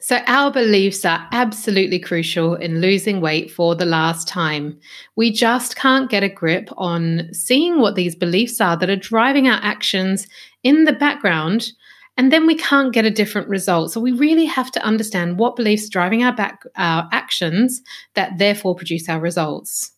So, 0.00 0.20
our 0.26 0.52
beliefs 0.52 1.04
are 1.04 1.28
absolutely 1.32 1.98
crucial 1.98 2.54
in 2.54 2.80
losing 2.80 3.20
weight 3.20 3.50
for 3.50 3.74
the 3.74 3.84
last 3.84 4.28
time. 4.28 4.78
We 5.16 5.32
just 5.32 5.74
can't 5.74 6.08
get 6.08 6.22
a 6.22 6.28
grip 6.28 6.68
on 6.76 7.28
seeing 7.32 7.80
what 7.80 7.96
these 7.96 8.14
beliefs 8.14 8.60
are 8.60 8.76
that 8.76 8.90
are 8.90 8.96
driving 8.96 9.48
our 9.48 9.58
actions 9.60 10.28
in 10.62 10.84
the 10.84 10.92
background, 10.92 11.72
and 12.16 12.32
then 12.32 12.46
we 12.46 12.54
can't 12.54 12.94
get 12.94 13.06
a 13.06 13.10
different 13.10 13.48
result. 13.48 13.90
So, 13.90 14.00
we 14.00 14.12
really 14.12 14.44
have 14.44 14.70
to 14.72 14.84
understand 14.84 15.40
what 15.40 15.56
beliefs 15.56 15.88
driving 15.88 16.22
our, 16.22 16.32
back, 16.32 16.62
our 16.76 17.08
actions 17.10 17.82
that 18.14 18.38
therefore 18.38 18.76
produce 18.76 19.08
our 19.08 19.18
results. 19.18 19.97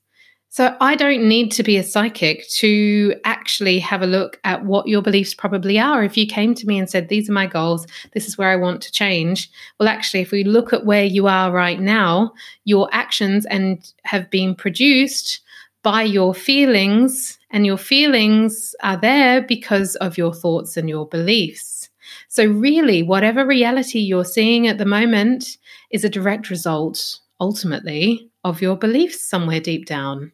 So 0.52 0.76
I 0.80 0.97
don't 0.97 1.28
need 1.28 1.52
to 1.52 1.62
be 1.62 1.76
a 1.76 1.85
psychic 1.85 2.49
to 2.57 3.14
actually 3.25 3.78
have 3.78 4.02
a 4.02 4.07
look 4.07 4.40
at 4.42 4.64
what 4.64 4.88
your 4.88 5.00
beliefs 5.00 5.33
probably 5.33 5.78
are. 5.78 6.02
If 6.02 6.16
you 6.16 6.26
came 6.26 6.57
to 6.57 6.66
me 6.66 6.76
and 6.76 6.90
said, 6.90 7.09
These 7.09 7.30
are 7.30 7.33
my 7.33 7.47
goals, 7.47 7.87
this 8.14 8.26
is 8.26 8.37
where 8.37 8.49
I 8.49 8.57
want 8.57 8.83
to 8.83 8.90
change. 8.90 9.49
Well, 9.78 9.88
actually, 9.88 10.23
if 10.23 10.33
we 10.33 10.42
look 10.42 10.73
at 10.73 10.85
where 10.85 11.04
you 11.04 11.28
are 11.28 11.52
right 11.52 11.78
now, 11.78 12.33
your 12.64 12.88
actions 12.92 13.47
and 13.47 13.88
have 14.02 14.28
been 14.28 14.57
produced 14.57 15.38
by 15.85 16.02
your 16.02 16.35
feelings, 16.35 17.38
and 17.52 17.64
your 17.64 17.78
feelings 17.78 18.75
are 18.83 18.97
there 18.97 19.42
because 19.42 19.95
of 19.97 20.19
your 20.19 20.35
thoughts 20.35 20.76
and 20.76 20.88
your 20.88 21.07
beliefs. 21.07 21.88
So, 22.26 22.45
really, 22.45 23.04
whatever 23.04 23.47
reality 23.47 24.00
you're 24.00 24.25
seeing 24.25 24.66
at 24.66 24.78
the 24.78 24.85
moment 24.85 25.59
is 25.92 26.04
a 26.04 26.11
direct 26.11 26.50
result, 26.50 27.21
ultimately, 27.38 28.28
of 28.42 28.61
your 28.61 28.76
beliefs 28.76 29.25
somewhere 29.25 29.61
deep 29.61 29.87
down. 29.87 30.33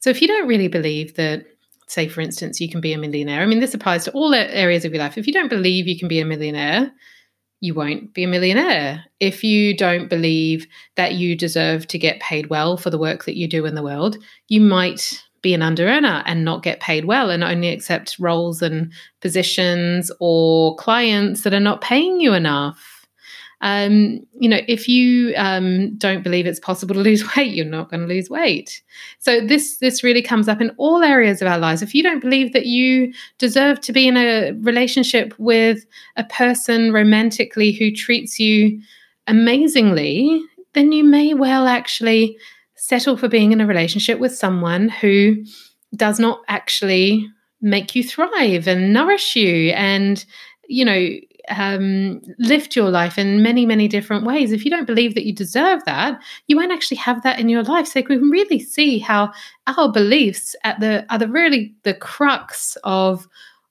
So 0.00 0.10
if 0.10 0.20
you 0.20 0.28
don't 0.28 0.48
really 0.48 0.68
believe 0.68 1.14
that 1.14 1.44
say, 1.86 2.08
for 2.08 2.20
instance, 2.20 2.60
you 2.60 2.68
can 2.68 2.80
be 2.80 2.92
a 2.92 2.98
millionaire. 2.98 3.42
I 3.42 3.46
mean, 3.46 3.60
this 3.60 3.74
applies 3.74 4.04
to 4.04 4.12
all 4.12 4.34
areas 4.34 4.84
of 4.84 4.92
your 4.92 5.02
life. 5.02 5.18
If 5.18 5.26
you 5.26 5.32
don't 5.32 5.48
believe 5.48 5.88
you 5.88 5.98
can 5.98 6.08
be 6.08 6.20
a 6.20 6.24
millionaire, 6.24 6.92
you 7.60 7.74
won't 7.74 8.14
be 8.14 8.24
a 8.24 8.28
millionaire. 8.28 9.04
If 9.18 9.44
you 9.44 9.76
don't 9.76 10.08
believe 10.08 10.66
that 10.96 11.14
you 11.14 11.36
deserve 11.36 11.86
to 11.88 11.98
get 11.98 12.20
paid 12.20 12.48
well 12.48 12.76
for 12.76 12.90
the 12.90 12.98
work 12.98 13.24
that 13.24 13.36
you 13.36 13.48
do 13.48 13.66
in 13.66 13.74
the 13.74 13.82
world, 13.82 14.16
you 14.48 14.60
might 14.60 15.22
be 15.42 15.52
an 15.54 15.62
under 15.62 15.86
earner 15.86 16.22
and 16.26 16.44
not 16.44 16.62
get 16.62 16.80
paid 16.80 17.06
well 17.06 17.30
and 17.30 17.42
only 17.42 17.68
accept 17.68 18.18
roles 18.18 18.62
and 18.62 18.92
positions 19.20 20.10
or 20.20 20.76
clients 20.76 21.42
that 21.42 21.54
are 21.54 21.60
not 21.60 21.80
paying 21.80 22.20
you 22.20 22.34
enough. 22.34 22.99
Um, 23.62 24.20
you 24.38 24.48
know, 24.48 24.60
if 24.66 24.88
you 24.88 25.34
um, 25.36 25.94
don't 25.96 26.22
believe 26.22 26.46
it's 26.46 26.60
possible 26.60 26.94
to 26.94 27.00
lose 27.08 27.24
weight, 27.36 27.54
you're 27.54 27.66
not 27.66 27.90
going 27.90 28.00
to 28.00 28.06
lose 28.06 28.30
weight. 28.30 28.82
So 29.18 29.40
this 29.40 29.78
this 29.78 30.02
really 30.02 30.22
comes 30.22 30.48
up 30.48 30.60
in 30.60 30.70
all 30.76 31.02
areas 31.02 31.42
of 31.42 31.48
our 31.48 31.58
lives. 31.58 31.82
If 31.82 31.94
you 31.94 32.02
don't 32.02 32.20
believe 32.20 32.52
that 32.52 32.66
you 32.66 33.12
deserve 33.38 33.80
to 33.82 33.92
be 33.92 34.08
in 34.08 34.16
a 34.16 34.52
relationship 34.52 35.34
with 35.38 35.84
a 36.16 36.24
person 36.24 36.92
romantically 36.92 37.72
who 37.72 37.90
treats 37.92 38.40
you 38.40 38.80
amazingly, 39.26 40.42
then 40.74 40.92
you 40.92 41.04
may 41.04 41.34
well 41.34 41.66
actually 41.66 42.36
settle 42.76 43.16
for 43.16 43.28
being 43.28 43.52
in 43.52 43.60
a 43.60 43.66
relationship 43.66 44.18
with 44.18 44.34
someone 44.34 44.88
who 44.88 45.36
does 45.94 46.18
not 46.18 46.40
actually 46.48 47.28
make 47.60 47.94
you 47.94 48.02
thrive 48.02 48.66
and 48.66 48.92
nourish 48.92 49.36
you 49.36 49.70
and 49.72 50.24
you 50.66 50.84
know 50.84 51.10
um, 51.50 52.20
lift 52.38 52.76
your 52.76 52.90
life 52.90 53.18
in 53.18 53.42
many, 53.42 53.66
many 53.66 53.88
different 53.88 54.24
ways. 54.24 54.52
If 54.52 54.64
you 54.64 54.70
don't 54.70 54.86
believe 54.86 55.14
that 55.14 55.26
you 55.26 55.32
deserve 55.32 55.84
that, 55.84 56.20
you 56.46 56.56
won't 56.56 56.72
actually 56.72 56.98
have 56.98 57.22
that 57.22 57.38
in 57.38 57.48
your 57.48 57.62
life. 57.62 57.86
So 57.86 58.00
we 58.00 58.16
can 58.18 58.30
really 58.30 58.58
see 58.58 58.98
how 58.98 59.32
our 59.66 59.90
beliefs 59.90 60.54
at 60.64 60.80
the 60.80 61.04
are 61.10 61.18
the 61.18 61.28
really 61.28 61.74
the 61.82 61.94
crux 61.94 62.76
of 62.84 63.26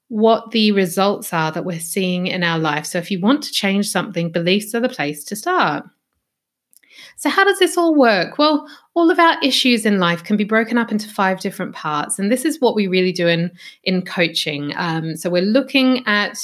what 0.09 0.51
the 0.51 0.71
results 0.71 1.33
are 1.33 1.51
that 1.51 1.65
we're 1.65 1.79
seeing 1.79 2.27
in 2.27 2.43
our 2.43 2.59
life. 2.59 2.85
So 2.85 2.97
if 2.97 3.11
you 3.11 3.19
want 3.19 3.43
to 3.43 3.51
change 3.51 3.89
something, 3.89 4.31
beliefs 4.31 4.73
are 4.73 4.79
the 4.79 4.89
place 4.89 5.23
to 5.25 5.35
start. 5.35 5.85
So, 7.19 7.29
how 7.29 7.43
does 7.43 7.59
this 7.59 7.77
all 7.77 7.95
work? 7.95 8.37
Well, 8.37 8.65
all 8.93 9.11
of 9.11 9.19
our 9.19 9.35
issues 9.43 9.85
in 9.85 9.99
life 9.99 10.23
can 10.23 10.37
be 10.37 10.45
broken 10.45 10.77
up 10.77 10.89
into 10.89 11.09
five 11.09 11.41
different 11.41 11.75
parts. 11.75 12.17
And 12.17 12.31
this 12.31 12.45
is 12.45 12.61
what 12.61 12.75
we 12.75 12.87
really 12.87 13.11
do 13.11 13.27
in, 13.27 13.51
in 13.83 14.03
coaching. 14.03 14.73
Um, 14.77 15.17
so, 15.17 15.29
we're 15.29 15.41
looking 15.41 16.01
at 16.07 16.37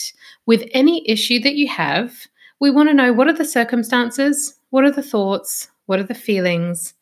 with 0.45 0.67
any 0.71 1.07
issue 1.09 1.39
that 1.39 1.55
you 1.55 1.67
have, 1.67 2.27
we 2.59 2.71
want 2.71 2.89
to 2.89 2.93
know 2.95 3.11
what 3.13 3.27
are 3.27 3.33
the 3.33 3.45
circumstances, 3.45 4.59
what 4.69 4.85
are 4.85 4.91
the 4.91 5.03
thoughts, 5.03 5.69
what 5.85 5.99
are 5.99 6.03
the 6.03 6.13
feelings, 6.13 6.93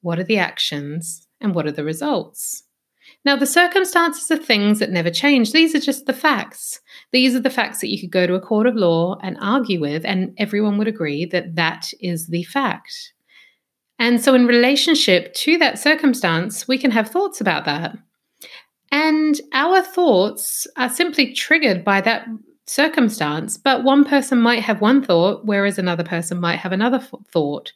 what 0.00 0.18
are 0.18 0.24
the 0.24 0.38
actions, 0.38 1.26
and 1.40 1.54
what 1.54 1.66
are 1.66 1.72
the 1.72 1.84
results. 1.84 2.64
Now, 3.24 3.36
the 3.36 3.46
circumstances 3.46 4.30
are 4.30 4.36
things 4.36 4.78
that 4.78 4.90
never 4.90 5.10
change. 5.10 5.52
These 5.52 5.74
are 5.74 5.80
just 5.80 6.06
the 6.06 6.12
facts. 6.12 6.80
These 7.12 7.36
are 7.36 7.40
the 7.40 7.50
facts 7.50 7.80
that 7.80 7.90
you 7.90 8.00
could 8.00 8.10
go 8.10 8.26
to 8.26 8.34
a 8.34 8.40
court 8.40 8.66
of 8.66 8.74
law 8.74 9.16
and 9.22 9.36
argue 9.40 9.80
with, 9.80 10.04
and 10.04 10.34
everyone 10.38 10.78
would 10.78 10.88
agree 10.88 11.24
that 11.26 11.54
that 11.54 11.92
is 12.00 12.28
the 12.28 12.42
fact. 12.44 13.12
And 13.98 14.20
so, 14.20 14.34
in 14.34 14.46
relationship 14.46 15.32
to 15.34 15.58
that 15.58 15.78
circumstance, 15.78 16.66
we 16.66 16.78
can 16.78 16.90
have 16.90 17.08
thoughts 17.08 17.40
about 17.40 17.64
that. 17.66 17.96
And 18.90 19.40
our 19.52 19.82
thoughts 19.82 20.66
are 20.76 20.88
simply 20.88 21.32
triggered 21.32 21.84
by 21.84 22.00
that 22.00 22.26
circumstance, 22.66 23.56
but 23.56 23.84
one 23.84 24.04
person 24.04 24.40
might 24.40 24.62
have 24.62 24.80
one 24.80 25.02
thought, 25.02 25.44
whereas 25.44 25.78
another 25.78 26.04
person 26.04 26.40
might 26.40 26.56
have 26.56 26.72
another 26.72 26.98
f- 26.98 27.14
thought. 27.30 27.72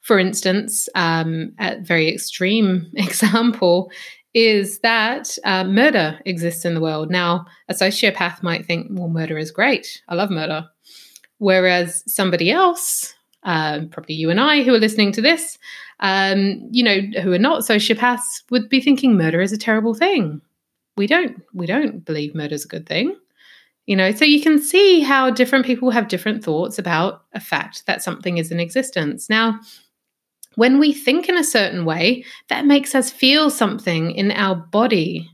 For 0.00 0.18
instance, 0.18 0.88
um, 0.94 1.52
a 1.58 1.80
very 1.80 2.08
extreme 2.08 2.90
example 2.94 3.90
is 4.34 4.78
that 4.80 5.36
uh, 5.44 5.64
murder 5.64 6.18
exists 6.24 6.64
in 6.64 6.74
the 6.74 6.80
world. 6.80 7.10
Now, 7.10 7.46
a 7.68 7.74
sociopath 7.74 8.42
might 8.42 8.66
think, 8.66 8.86
well, 8.90 9.08
murder 9.08 9.38
is 9.38 9.50
great. 9.50 10.02
I 10.08 10.14
love 10.14 10.30
murder. 10.30 10.68
Whereas 11.38 12.04
somebody 12.06 12.50
else, 12.50 13.14
uh, 13.44 13.80
probably 13.90 14.14
you 14.14 14.30
and 14.30 14.40
I 14.40 14.62
who 14.62 14.74
are 14.74 14.78
listening 14.78 15.12
to 15.12 15.22
this, 15.22 15.58
um, 16.00 16.60
you 16.70 16.82
know, 16.84 17.00
who 17.22 17.32
are 17.32 17.38
not 17.38 17.62
sociopaths, 17.62 18.42
would 18.50 18.68
be 18.68 18.80
thinking 18.80 19.16
murder 19.16 19.40
is 19.40 19.52
a 19.52 19.58
terrible 19.58 19.94
thing. 19.94 20.40
We 20.96 21.06
don't, 21.06 21.42
we 21.54 21.66
don't 21.66 22.04
believe 22.04 22.34
murder 22.34 22.54
is 22.54 22.64
a 22.64 22.68
good 22.68 22.86
thing. 22.86 23.16
You 23.88 23.96
know, 23.96 24.12
so 24.12 24.26
you 24.26 24.42
can 24.42 24.60
see 24.60 25.00
how 25.00 25.30
different 25.30 25.64
people 25.64 25.90
have 25.90 26.08
different 26.08 26.44
thoughts 26.44 26.78
about 26.78 27.22
a 27.32 27.40
fact 27.40 27.86
that 27.86 28.02
something 28.02 28.36
is 28.36 28.52
in 28.52 28.60
existence. 28.60 29.30
Now, 29.30 29.60
when 30.56 30.78
we 30.78 30.92
think 30.92 31.26
in 31.26 31.38
a 31.38 31.42
certain 31.42 31.86
way, 31.86 32.22
that 32.50 32.66
makes 32.66 32.94
us 32.94 33.10
feel 33.10 33.48
something 33.48 34.10
in 34.10 34.30
our 34.32 34.56
body. 34.56 35.30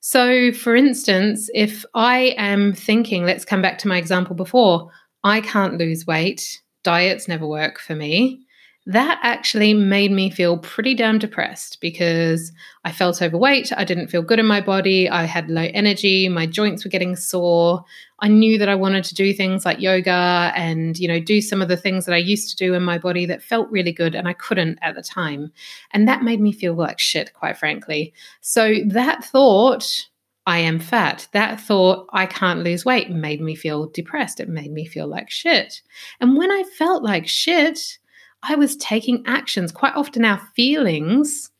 So, 0.00 0.52
for 0.52 0.76
instance, 0.76 1.48
if 1.54 1.86
I 1.94 2.34
am 2.36 2.74
thinking, 2.74 3.24
let's 3.24 3.46
come 3.46 3.62
back 3.62 3.78
to 3.78 3.88
my 3.88 3.96
example 3.96 4.36
before, 4.36 4.90
I 5.22 5.40
can't 5.40 5.78
lose 5.78 6.06
weight, 6.06 6.60
diets 6.82 7.26
never 7.26 7.46
work 7.46 7.80
for 7.80 7.94
me 7.94 8.43
that 8.86 9.18
actually 9.22 9.72
made 9.72 10.10
me 10.10 10.28
feel 10.28 10.58
pretty 10.58 10.94
damn 10.94 11.18
depressed 11.18 11.80
because 11.80 12.52
I 12.84 12.92
felt 12.92 13.22
overweight. 13.22 13.72
I 13.74 13.84
didn't 13.84 14.08
feel 14.08 14.20
good 14.20 14.38
in 14.38 14.46
my 14.46 14.60
body. 14.60 15.08
I 15.08 15.24
had 15.24 15.50
low 15.50 15.68
energy. 15.72 16.28
My 16.28 16.44
joints 16.44 16.84
were 16.84 16.90
getting 16.90 17.16
sore. 17.16 17.82
I 18.20 18.28
knew 18.28 18.58
that 18.58 18.68
I 18.68 18.74
wanted 18.74 19.04
to 19.04 19.14
do 19.14 19.32
things 19.32 19.64
like 19.64 19.80
yoga 19.80 20.52
and, 20.54 20.98
you 20.98 21.08
know, 21.08 21.18
do 21.18 21.40
some 21.40 21.62
of 21.62 21.68
the 21.68 21.78
things 21.78 22.04
that 22.04 22.14
I 22.14 22.18
used 22.18 22.50
to 22.50 22.56
do 22.56 22.74
in 22.74 22.82
my 22.82 22.98
body 22.98 23.24
that 23.24 23.42
felt 23.42 23.70
really 23.70 23.92
good 23.92 24.14
and 24.14 24.28
I 24.28 24.34
couldn't 24.34 24.78
at 24.82 24.94
the 24.94 25.02
time. 25.02 25.50
And 25.92 26.06
that 26.06 26.22
made 26.22 26.40
me 26.40 26.52
feel 26.52 26.74
like 26.74 27.00
shit, 27.00 27.32
quite 27.32 27.56
frankly. 27.56 28.12
So 28.42 28.74
that 28.86 29.24
thought, 29.24 30.08
I 30.46 30.58
am 30.58 30.78
fat. 30.78 31.26
That 31.32 31.58
thought, 31.58 32.06
I 32.12 32.26
can't 32.26 32.62
lose 32.62 32.84
weight, 32.84 33.08
made 33.08 33.40
me 33.40 33.54
feel 33.54 33.86
depressed. 33.86 34.40
It 34.40 34.48
made 34.50 34.72
me 34.72 34.84
feel 34.84 35.06
like 35.06 35.30
shit. 35.30 35.80
And 36.20 36.36
when 36.36 36.50
I 36.50 36.64
felt 36.64 37.02
like 37.02 37.26
shit, 37.26 37.98
I 38.46 38.54
was 38.54 38.76
taking 38.76 39.22
actions. 39.26 39.72
Quite 39.72 39.94
often, 39.94 40.24
our 40.24 40.40
feelings 40.54 41.50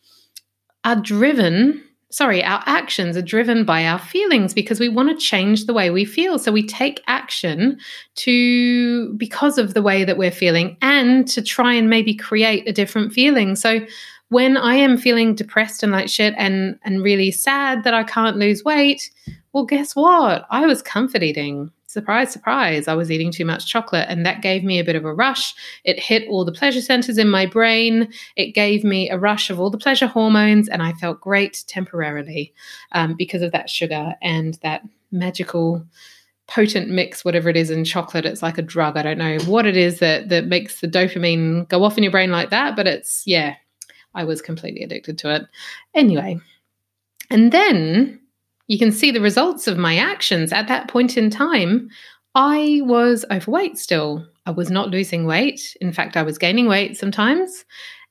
are 0.84 0.96
driven, 0.96 1.82
sorry, 2.10 2.44
our 2.44 2.62
actions 2.66 3.16
are 3.16 3.22
driven 3.22 3.64
by 3.64 3.86
our 3.86 3.98
feelings 3.98 4.52
because 4.52 4.78
we 4.78 4.88
want 4.88 5.08
to 5.08 5.24
change 5.24 5.64
the 5.64 5.72
way 5.72 5.90
we 5.90 6.04
feel. 6.04 6.38
So 6.38 6.52
we 6.52 6.66
take 6.66 7.02
action 7.06 7.78
to, 8.16 9.14
because 9.14 9.56
of 9.56 9.72
the 9.72 9.82
way 9.82 10.04
that 10.04 10.18
we're 10.18 10.30
feeling, 10.30 10.76
and 10.82 11.26
to 11.28 11.40
try 11.40 11.72
and 11.72 11.88
maybe 11.88 12.14
create 12.14 12.68
a 12.68 12.72
different 12.72 13.12
feeling. 13.12 13.56
So 13.56 13.80
when 14.28 14.56
I 14.56 14.74
am 14.74 14.96
feeling 14.96 15.34
depressed 15.34 15.82
and 15.82 15.92
like 15.92 16.08
shit 16.08 16.34
and, 16.36 16.78
and 16.82 17.02
really 17.02 17.30
sad 17.30 17.84
that 17.84 17.94
I 17.94 18.04
can't 18.04 18.36
lose 18.36 18.62
weight, 18.64 19.10
well, 19.52 19.64
guess 19.64 19.96
what? 19.96 20.46
I 20.50 20.66
was 20.66 20.82
comfort 20.82 21.22
eating 21.22 21.70
surprise, 21.94 22.30
surprise, 22.30 22.88
I 22.88 22.94
was 22.94 23.10
eating 23.10 23.30
too 23.30 23.44
much 23.44 23.66
chocolate. 23.66 24.06
And 24.10 24.26
that 24.26 24.42
gave 24.42 24.64
me 24.64 24.78
a 24.78 24.84
bit 24.84 24.96
of 24.96 25.04
a 25.04 25.14
rush. 25.14 25.54
It 25.84 25.98
hit 25.98 26.28
all 26.28 26.44
the 26.44 26.52
pleasure 26.52 26.82
centers 26.82 27.16
in 27.16 27.30
my 27.30 27.46
brain. 27.46 28.12
It 28.36 28.52
gave 28.52 28.84
me 28.84 29.08
a 29.08 29.16
rush 29.16 29.48
of 29.48 29.58
all 29.58 29.70
the 29.70 29.78
pleasure 29.78 30.08
hormones. 30.08 30.68
And 30.68 30.82
I 30.82 30.92
felt 30.92 31.20
great 31.20 31.64
temporarily 31.66 32.52
um, 32.92 33.14
because 33.14 33.40
of 33.40 33.52
that 33.52 33.70
sugar 33.70 34.14
and 34.20 34.58
that 34.62 34.82
magical 35.10 35.86
potent 36.46 36.90
mix 36.90 37.24
whatever 37.24 37.48
it 37.48 37.56
is 37.56 37.70
in 37.70 37.86
chocolate 37.86 38.26
it's 38.26 38.42
like 38.42 38.58
a 38.58 38.62
drug 38.62 38.98
i 38.98 39.02
don't 39.02 39.16
know 39.16 39.38
what 39.46 39.64
it 39.64 39.78
is 39.78 39.98
that 40.00 40.28
that 40.28 40.44
makes 40.44 40.82
the 40.82 40.86
dopamine 40.86 41.66
go 41.70 41.82
off 41.82 41.96
in 41.96 42.04
your 42.04 42.12
brain 42.12 42.30
like 42.30 42.50
that 42.50 42.76
but 42.76 42.86
it's 42.86 43.22
yeah 43.24 43.54
i 44.14 44.24
was 44.24 44.42
completely 44.42 44.82
addicted 44.82 45.16
to 45.16 45.34
it 45.34 45.46
anyway 45.94 46.38
and 47.30 47.50
then 47.50 48.20
you 48.66 48.78
can 48.78 48.92
see 48.92 49.10
the 49.10 49.20
results 49.20 49.66
of 49.66 49.78
my 49.78 49.96
actions 49.96 50.52
at 50.52 50.68
that 50.68 50.88
point 50.88 51.16
in 51.16 51.30
time. 51.30 51.88
I 52.34 52.80
was 52.84 53.24
overweight 53.30 53.78
still. 53.78 54.26
I 54.46 54.50
was 54.50 54.70
not 54.70 54.90
losing 54.90 55.26
weight. 55.26 55.76
In 55.80 55.92
fact, 55.92 56.16
I 56.16 56.22
was 56.22 56.38
gaining 56.38 56.66
weight 56.66 56.96
sometimes. 56.96 57.64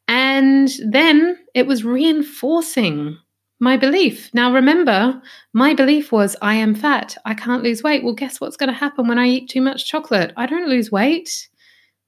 And 0.08 0.70
then 0.86 1.38
it 1.54 1.68
was 1.68 1.84
reinforcing 1.84 3.18
my 3.60 3.78
belief. 3.78 4.30
Now, 4.34 4.54
remember, 4.54 5.22
my 5.54 5.74
belief 5.74 6.12
was 6.12 6.36
I 6.42 6.56
am 6.56 6.76
fat. 6.76 7.18
I 7.26 7.34
can't 7.34 7.64
lose 7.64 7.84
weight. 7.84 8.04
Well, 8.04 8.14
guess 8.14 8.42
what's 8.42 8.58
going 8.58 8.72
to 8.72 8.78
happen 8.78 9.08
when 9.08 9.20
I 9.20 9.28
eat 9.28 9.50
too 9.50 9.62
much 9.62 9.88
chocolate? 9.88 10.34
I 10.36 10.46
don't 10.46 10.70
lose 10.70 10.92
weight. 10.92 11.48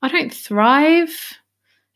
I 0.01 0.09
don't 0.09 0.33
thrive 0.33 1.33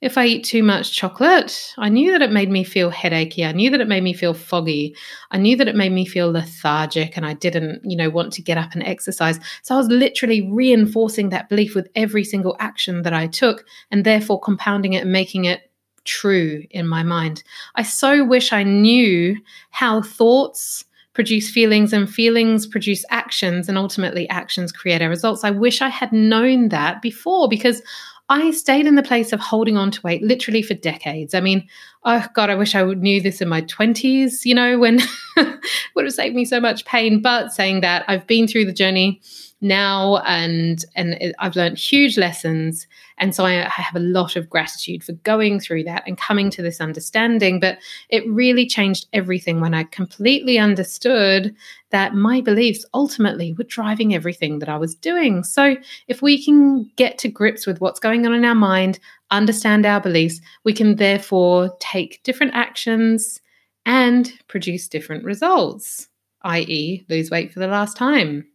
if 0.01 0.17
I 0.17 0.25
eat 0.25 0.45
too 0.45 0.63
much 0.63 0.93
chocolate, 0.93 1.73
I 1.77 1.89
knew 1.89 2.11
that 2.11 2.21
it 2.21 2.31
made 2.31 2.49
me 2.49 2.63
feel 2.63 2.89
headachy. 2.89 3.43
I 3.43 3.51
knew 3.51 3.69
that 3.69 3.81
it 3.81 3.87
made 3.87 4.03
me 4.03 4.13
feel 4.13 4.33
foggy. 4.33 4.95
I 5.31 5.37
knew 5.37 5.57
that 5.57 5.67
it 5.67 5.75
made 5.75 5.91
me 5.91 6.05
feel 6.05 6.31
lethargic 6.31 7.17
and 7.17 7.25
I 7.25 7.33
didn't, 7.33 7.81
you 7.83 7.97
know, 7.97 8.09
want 8.09 8.31
to 8.33 8.41
get 8.41 8.57
up 8.57 8.71
and 8.73 8.83
exercise. 8.83 9.39
So 9.61 9.75
I 9.75 9.77
was 9.77 9.89
literally 9.89 10.49
reinforcing 10.49 11.29
that 11.29 11.49
belief 11.49 11.75
with 11.75 11.89
every 11.95 12.23
single 12.23 12.55
action 12.59 13.01
that 13.01 13.13
I 13.13 13.27
took 13.27 13.65
and 13.91 14.05
therefore 14.05 14.39
compounding 14.39 14.93
it 14.93 15.01
and 15.01 15.11
making 15.11 15.45
it 15.45 15.69
true 16.05 16.63
in 16.71 16.87
my 16.87 17.03
mind. 17.03 17.43
I 17.75 17.83
so 17.83 18.23
wish 18.23 18.53
I 18.53 18.63
knew 18.63 19.37
how 19.71 20.01
thoughts 20.01 20.85
produce 21.13 21.49
feelings 21.49 21.91
and 21.91 22.09
feelings 22.09 22.65
produce 22.65 23.03
actions 23.09 23.67
and 23.67 23.77
ultimately 23.77 24.29
actions 24.29 24.71
create 24.71 25.01
our 25.01 25.09
results. 25.09 25.43
I 25.43 25.51
wish 25.51 25.81
I 25.81 25.89
had 25.89 26.13
known 26.13 26.69
that 26.69 27.01
before 27.01 27.49
because 27.49 27.81
I 28.29 28.51
stayed 28.51 28.85
in 28.85 28.95
the 28.95 29.03
place 29.03 29.33
of 29.33 29.39
holding 29.39 29.75
on 29.75 29.89
to 29.91 30.01
weight 30.03 30.21
literally 30.21 30.61
for 30.61 30.75
decades. 30.75 31.33
I 31.33 31.41
mean, 31.41 31.67
oh 32.03 32.25
God, 32.33 32.49
I 32.49 32.55
wish 32.55 32.75
I 32.75 32.83
knew 32.83 33.21
this 33.21 33.41
in 33.41 33.49
my 33.49 33.61
20s, 33.63 34.45
you 34.45 34.55
know, 34.55 34.79
when 34.79 34.99
it 35.37 35.59
would 35.95 36.05
have 36.05 36.13
saved 36.13 36.35
me 36.35 36.45
so 36.45 36.59
much 36.59 36.85
pain. 36.85 37.21
But 37.21 37.51
saying 37.51 37.81
that, 37.81 38.05
I've 38.07 38.27
been 38.27 38.47
through 38.47 38.65
the 38.65 38.73
journey 38.73 39.21
now 39.61 40.17
and 40.19 40.85
and 40.95 41.33
I've 41.39 41.55
learned 41.55 41.77
huge 41.77 42.17
lessons. 42.17 42.87
And 43.17 43.35
so 43.35 43.45
I, 43.45 43.65
I 43.65 43.69
have 43.69 43.95
a 43.95 43.99
lot 43.99 44.37
of 44.37 44.49
gratitude 44.49 45.03
for 45.03 45.11
going 45.11 45.59
through 45.59 45.83
that 45.83 46.03
and 46.07 46.17
coming 46.17 46.49
to 46.51 46.61
this 46.61 46.79
understanding. 46.79 47.59
But 47.59 47.79
it 48.09 48.25
really 48.27 48.65
changed 48.65 49.07
everything 49.11 49.59
when 49.59 49.73
I 49.73 49.83
completely 49.83 50.57
understood 50.57 51.53
that 51.91 52.15
my 52.15 52.39
beliefs 52.39 52.85
ultimately 52.93 53.53
were 53.53 53.65
driving 53.65 54.13
everything 54.13 54.59
that 54.59 54.69
I 54.69 54.77
was 54.77 54.95
doing. 54.95 55.43
So 55.43 55.75
if 56.07 56.21
we 56.21 56.43
can 56.43 56.89
get 56.95 57.17
to 57.19 57.27
grips 57.27 57.67
with 57.67 57.81
what's 57.81 57.99
going 57.99 58.25
on 58.25 58.33
in 58.33 58.45
our 58.45 58.55
mind 58.55 58.99
understand 59.31 59.85
our 59.85 60.01
beliefs 60.01 60.41
we 60.63 60.73
can 60.73 60.95
therefore 60.95 61.75
take 61.79 62.21
different 62.23 62.53
actions 62.53 63.39
and 63.85 64.33
produce 64.47 64.87
different 64.87 65.23
results 65.23 66.07
i.e., 66.43 67.05
lose 67.09 67.29
weight 67.29 67.51
for 67.53 67.59
the 67.59 67.67
last 67.67 67.95
time 67.97 68.45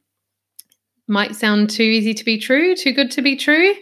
might 1.09 1.37
sound 1.37 1.71
too 1.71 1.83
easy 1.83 2.15
to 2.15 2.25
be 2.25 2.39
true, 2.39 2.75
too 2.75 2.93
good 2.93 3.11
to 3.11 3.23
be 3.23 3.37
true. 3.37 3.75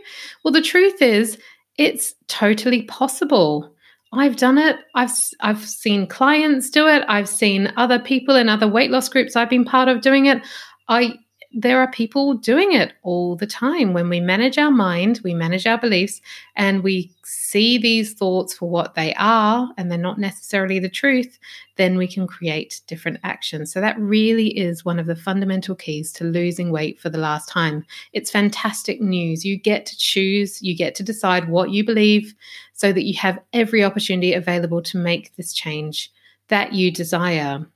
Well, 0.42 0.52
the 0.52 0.62
truth 0.62 1.00
is, 1.00 1.38
it's 1.78 2.14
totally 2.28 2.82
possible. 2.82 3.74
I've 4.12 4.36
done 4.36 4.58
it. 4.58 4.76
I've 4.94 5.12
I've 5.40 5.64
seen 5.64 6.06
clients 6.06 6.68
do 6.68 6.86
it. 6.86 7.02
I've 7.08 7.28
seen 7.28 7.72
other 7.76 7.98
people 7.98 8.36
in 8.36 8.48
other 8.48 8.68
weight 8.68 8.90
loss 8.90 9.08
groups 9.08 9.36
I've 9.36 9.48
been 9.48 9.64
part 9.64 9.88
of 9.88 10.02
doing 10.02 10.26
it. 10.26 10.42
I 10.88 11.14
there 11.54 11.80
are 11.80 11.90
people 11.90 12.34
doing 12.34 12.72
it 12.72 12.92
all 13.02 13.36
the 13.36 13.46
time. 13.46 13.92
When 13.92 14.08
we 14.08 14.20
manage 14.20 14.58
our 14.58 14.70
mind, 14.70 15.20
we 15.22 15.34
manage 15.34 15.66
our 15.66 15.78
beliefs, 15.78 16.20
and 16.56 16.82
we 16.82 17.12
see 17.24 17.78
these 17.78 18.14
thoughts 18.14 18.54
for 18.54 18.68
what 18.68 18.94
they 18.94 19.14
are, 19.14 19.70
and 19.76 19.90
they're 19.90 19.98
not 19.98 20.18
necessarily 20.18 20.78
the 20.78 20.88
truth, 20.88 21.38
then 21.76 21.96
we 21.96 22.06
can 22.06 22.26
create 22.26 22.80
different 22.86 23.18
actions. 23.24 23.72
So, 23.72 23.80
that 23.80 23.98
really 23.98 24.48
is 24.58 24.84
one 24.84 24.98
of 24.98 25.06
the 25.06 25.16
fundamental 25.16 25.74
keys 25.74 26.12
to 26.14 26.24
losing 26.24 26.70
weight 26.70 27.00
for 27.00 27.10
the 27.10 27.18
last 27.18 27.48
time. 27.48 27.84
It's 28.12 28.30
fantastic 28.30 29.00
news. 29.00 29.44
You 29.44 29.56
get 29.58 29.86
to 29.86 29.96
choose, 29.96 30.62
you 30.62 30.76
get 30.76 30.94
to 30.96 31.02
decide 31.02 31.48
what 31.48 31.70
you 31.70 31.84
believe 31.84 32.34
so 32.72 32.92
that 32.92 33.04
you 33.04 33.14
have 33.18 33.38
every 33.52 33.84
opportunity 33.84 34.32
available 34.32 34.82
to 34.82 34.98
make 34.98 35.34
this 35.36 35.52
change 35.52 36.10
that 36.48 36.72
you 36.72 36.90
desire. 36.90 37.66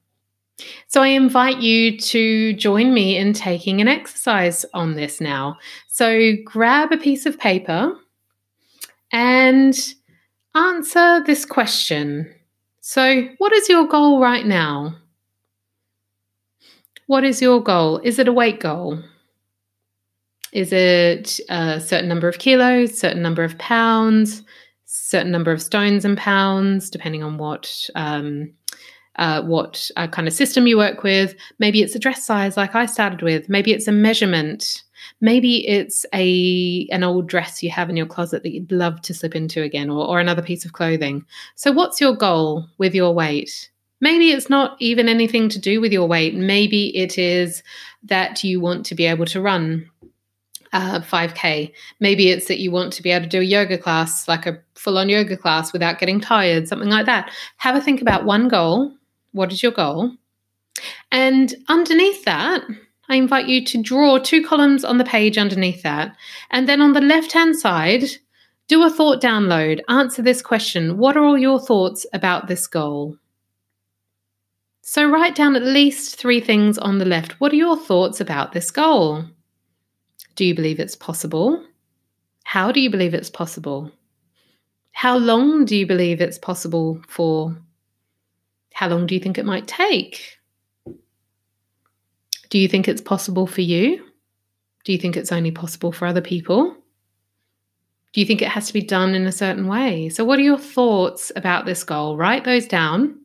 So 0.89 1.03
I 1.03 1.09
invite 1.09 1.59
you 1.59 1.99
to 1.99 2.53
join 2.55 2.95
me 2.95 3.17
in 3.17 3.33
taking 3.33 3.81
an 3.81 3.89
exercise 3.89 4.65
on 4.73 4.95
this 4.95 5.21
now. 5.21 5.59
So 5.89 6.33
grab 6.45 6.93
a 6.93 6.97
piece 6.97 7.27
of 7.27 7.39
paper 7.39 7.95
and 9.13 9.79
answer 10.55 11.23
this 11.25 11.45
question. 11.45 12.33
So, 12.81 13.29
what 13.39 13.53
is 13.53 13.69
your 13.69 13.87
goal 13.87 14.21
right 14.21 14.47
now? 14.47 14.97
What 17.07 17.25
is 17.25 17.43
your 17.43 17.63
goal? 17.63 17.99
Is 17.99 18.19
it 18.19 18.29
a 18.29 18.33
weight 18.33 18.61
goal? 18.61 19.03
Is 20.53 20.73
it 20.73 21.39
a 21.49 21.81
certain 21.81 22.09
number 22.09 22.29
of 22.29 22.39
kilos, 22.39 22.97
certain 22.97 23.23
number 23.23 23.45
of 23.45 23.59
pounds, 23.59 24.43
certain 24.85 25.31
number 25.31 25.53
of 25.53 25.61
stones 25.61 26.05
and 26.05 26.17
pounds, 26.17 26.89
depending 26.89 27.23
on 27.23 27.39
what 27.39 27.89
um, 27.95 28.53
uh, 29.17 29.43
what 29.43 29.91
uh, 29.97 30.07
kind 30.07 30.29
of 30.29 30.35
system 30.35 30.67
you 30.67 30.77
work 30.77 31.03
with. 31.03 31.35
Maybe 31.59 31.83
it's 31.83 31.95
a 31.95 31.99
dress 31.99 32.25
size, 32.25 32.57
like 32.57 32.75
I 32.75 32.87
started 32.87 33.23
with. 33.23 33.49
Maybe 33.49 33.73
it's 33.73 33.89
a 33.89 33.93
measurement. 33.93 34.83
Maybe 35.21 35.67
it's 35.67 36.05
a 36.13 36.87
an 36.91 37.05
old 37.05 37.27
dress 37.27 37.63
you 37.63 37.71
have 37.71 37.89
in 37.89 37.97
your 37.97 38.07
closet 38.07 38.43
that 38.43 38.53
you'd 38.53 38.73
love 38.73 39.01
to 39.03 39.15
slip 39.15 39.35
into 39.35 39.63
again, 39.63 39.91
or, 39.91 40.07
or 40.07 40.21
another 40.21 40.43
piece 40.43 40.65
of 40.65 40.73
clothing. 40.73 41.25
So, 41.55 41.73
what's 41.73 42.01
your 42.01 42.15
goal 42.15 42.67
with 42.79 42.95
your 42.95 43.15
weight? 43.15 43.71
Maybe 44.01 44.31
it's 44.31 44.51
not 44.51 44.77
even 44.79 45.09
anything 45.09 45.49
to 45.49 45.59
do 45.59 45.81
with 45.81 45.93
your 45.93 46.07
weight. 46.07 46.35
Maybe 46.35 46.95
it 46.97 47.17
is 47.17 47.63
that 48.05 48.45
you 48.45 48.61
want 48.61 48.85
to 48.87 48.95
be 48.95 49.07
able 49.07 49.25
to 49.27 49.41
run 49.41 49.91
uh, 50.75 51.01
5K. 51.01 51.73
Maybe 52.01 52.29
it's 52.29 52.49
that 52.49 52.59
you 52.59 52.71
want 52.71 52.93
to 52.93 53.03
be 53.03 53.11
able 53.11 53.25
to 53.25 53.31
do 53.31 53.41
a 53.41 53.45
yoga 53.45 53.79
class, 53.79 54.29
like 54.29 54.45
a 54.45 54.59
full 54.75 54.99
on 54.99 55.09
yoga 55.09 55.37
class 55.37 55.73
without 55.73 55.99
getting 55.99 56.21
tired, 56.21 56.69
something 56.69 56.91
like 56.91 57.07
that. 57.07 57.31
Have 57.57 57.77
a 57.77 57.81
think 57.81 58.03
about 58.03 58.27
one 58.27 58.49
goal 58.49 58.93
what 59.33 59.53
is 59.53 59.63
your 59.63 59.73
goal? 59.73 60.13
And 61.11 61.55
underneath 61.69 62.25
that, 62.25 62.63
I 63.09 63.17
invite 63.17 63.47
you 63.47 63.65
to 63.65 63.83
draw 63.83 64.19
two 64.19 64.45
columns 64.45 64.85
on 64.85 64.99
the 64.99 65.05
page 65.05 65.39
underneath 65.39 65.83
that. 65.83 66.17
And 66.51 66.69
then 66.69 66.81
on 66.81 66.93
the 66.93 67.01
left 67.01 67.33
hand 67.33 67.57
side, 67.57 68.05
do 68.69 68.83
a 68.83 68.91
thought 68.91 69.23
download. 69.23 69.81
Answer 69.89 70.23
this 70.23 70.43
question 70.43 70.99
What 70.99 71.17
are 71.17 71.25
all 71.25 71.39
your 71.39 71.61
thoughts 71.61 72.05
about 72.13 72.49
this 72.49 72.67
goal? 72.67 73.17
So 74.83 75.09
write 75.09 75.35
down 75.35 75.57
at 75.57 75.63
least 75.63 76.17
three 76.17 76.41
things 76.41 76.79
on 76.79 76.99
the 76.99 77.05
left. 77.05 77.41
What 77.41 77.53
are 77.53 77.57
your 77.57 77.77
thoughts 77.77 78.21
about 78.21 78.53
this 78.53 78.71
goal? 78.71 79.25
Do 80.37 80.45
you 80.45 80.55
believe 80.55 80.79
it's 80.79 80.95
possible? 80.95 81.65
How 82.45 82.71
do 82.71 82.81
you 82.81 82.91
believe 82.91 83.15
it's 83.15 83.31
possible? 83.31 83.91
How 84.93 85.17
long 85.17 85.65
do 85.65 85.77
you 85.77 85.87
believe 85.87 86.21
it's 86.21 86.39
possible 86.39 87.01
for? 87.09 87.57
How 88.77 88.89
long 88.89 89.07
do 89.07 89.15
you 89.15 89.21
think 89.23 89.39
it 89.39 89.47
might 89.47 89.67
take? 89.67 90.37
Do 92.51 92.59
you 92.59 92.69
think 92.69 92.87
it's 92.87 93.01
possible 93.01 93.47
for 93.47 93.63
you? 93.63 94.05
Do 94.85 94.93
you 94.93 94.99
think 94.99 95.17
it's 95.17 95.33
only 95.33 95.51
possible 95.51 95.93
for 95.93 96.05
other 96.05 96.21
people? 96.21 96.77
Do 98.13 98.21
you 98.21 98.27
think 98.27 98.43
it 98.43 98.49
has 98.49 98.67
to 98.67 98.75
be 98.75 98.83
done 98.83 99.15
in 99.15 99.27
a 99.27 99.33
certain 99.33 99.67
way? 99.67 100.11
So, 100.11 100.27
what 100.27 100.39
are 100.39 100.43
your 100.43 100.59
thoughts 100.59 101.33
about 101.35 101.65
this 101.65 101.85
goal? 101.85 102.19
Write 102.19 102.45
those 102.45 102.67
down 102.67 103.19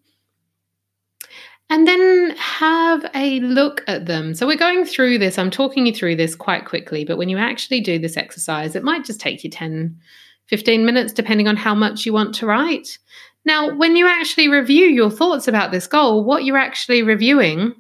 and 1.69 1.85
then 1.85 2.33
have 2.37 3.05
a 3.13 3.41
look 3.41 3.83
at 3.89 4.05
them. 4.05 4.33
So, 4.33 4.47
we're 4.47 4.55
going 4.55 4.85
through 4.85 5.17
this, 5.17 5.37
I'm 5.37 5.51
talking 5.51 5.85
you 5.85 5.93
through 5.93 6.15
this 6.15 6.33
quite 6.33 6.63
quickly, 6.63 7.03
but 7.03 7.17
when 7.17 7.27
you 7.27 7.37
actually 7.37 7.81
do 7.81 7.99
this 7.99 8.15
exercise, 8.15 8.73
it 8.73 8.85
might 8.85 9.03
just 9.03 9.19
take 9.19 9.43
you 9.43 9.49
10, 9.49 9.99
15 10.45 10.85
minutes, 10.85 11.11
depending 11.11 11.49
on 11.49 11.57
how 11.57 11.75
much 11.75 12.05
you 12.05 12.13
want 12.13 12.33
to 12.35 12.45
write. 12.45 12.97
Now, 13.43 13.73
when 13.75 13.95
you 13.95 14.07
actually 14.07 14.47
review 14.47 14.85
your 14.85 15.09
thoughts 15.09 15.47
about 15.47 15.71
this 15.71 15.87
goal, 15.87 16.23
what 16.23 16.43
you're 16.43 16.57
actually 16.57 17.01
reviewing 17.01 17.73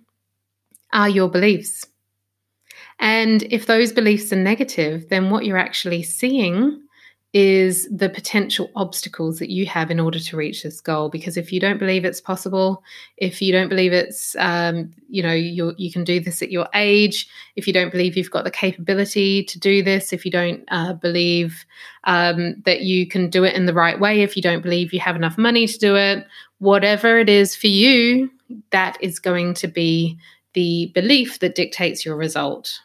are 0.91 1.09
your 1.09 1.29
beliefs. 1.29 1.85
And 2.99 3.43
if 3.43 3.65
those 3.65 3.91
beliefs 3.91 4.31
are 4.31 4.37
negative, 4.37 5.09
then 5.09 5.29
what 5.29 5.45
you're 5.45 5.57
actually 5.57 6.03
seeing 6.03 6.81
is 7.33 7.87
the 7.89 8.09
potential 8.09 8.69
obstacles 8.75 9.39
that 9.39 9.49
you 9.49 9.65
have 9.65 9.89
in 9.89 10.01
order 10.01 10.19
to 10.19 10.35
reach 10.35 10.63
this 10.63 10.81
goal. 10.81 11.07
Because 11.07 11.37
if 11.37 11.53
you 11.53 11.61
don't 11.61 11.77
believe 11.77 12.03
it's 12.03 12.19
possible, 12.19 12.83
if 13.15 13.41
you 13.41 13.53
don't 13.53 13.69
believe 13.69 13.93
it's, 13.93 14.35
um, 14.37 14.93
you 15.07 15.23
know, 15.23 15.31
you 15.31 15.73
you 15.77 15.91
can 15.91 16.03
do 16.03 16.19
this 16.19 16.41
at 16.41 16.51
your 16.51 16.67
age, 16.73 17.29
if 17.55 17.67
you 17.67 17.73
don't 17.73 17.91
believe 17.91 18.17
you've 18.17 18.31
got 18.31 18.43
the 18.43 18.51
capability 18.51 19.45
to 19.45 19.59
do 19.59 19.81
this, 19.81 20.11
if 20.11 20.25
you 20.25 20.31
don't 20.31 20.63
uh, 20.69 20.93
believe 20.93 21.65
um, 22.03 22.61
that 22.65 22.81
you 22.81 23.07
can 23.07 23.29
do 23.29 23.45
it 23.45 23.55
in 23.55 23.65
the 23.65 23.73
right 23.73 23.99
way, 23.99 24.21
if 24.21 24.35
you 24.35 24.41
don't 24.41 24.63
believe 24.63 24.93
you 24.93 24.99
have 24.99 25.15
enough 25.15 25.37
money 25.37 25.67
to 25.67 25.77
do 25.77 25.95
it, 25.95 26.27
whatever 26.59 27.17
it 27.17 27.29
is 27.29 27.55
for 27.55 27.67
you, 27.67 28.29
that 28.71 28.97
is 28.99 29.19
going 29.19 29.53
to 29.53 29.67
be 29.67 30.17
the 30.53 30.91
belief 30.93 31.39
that 31.39 31.55
dictates 31.55 32.05
your 32.05 32.17
result. 32.17 32.81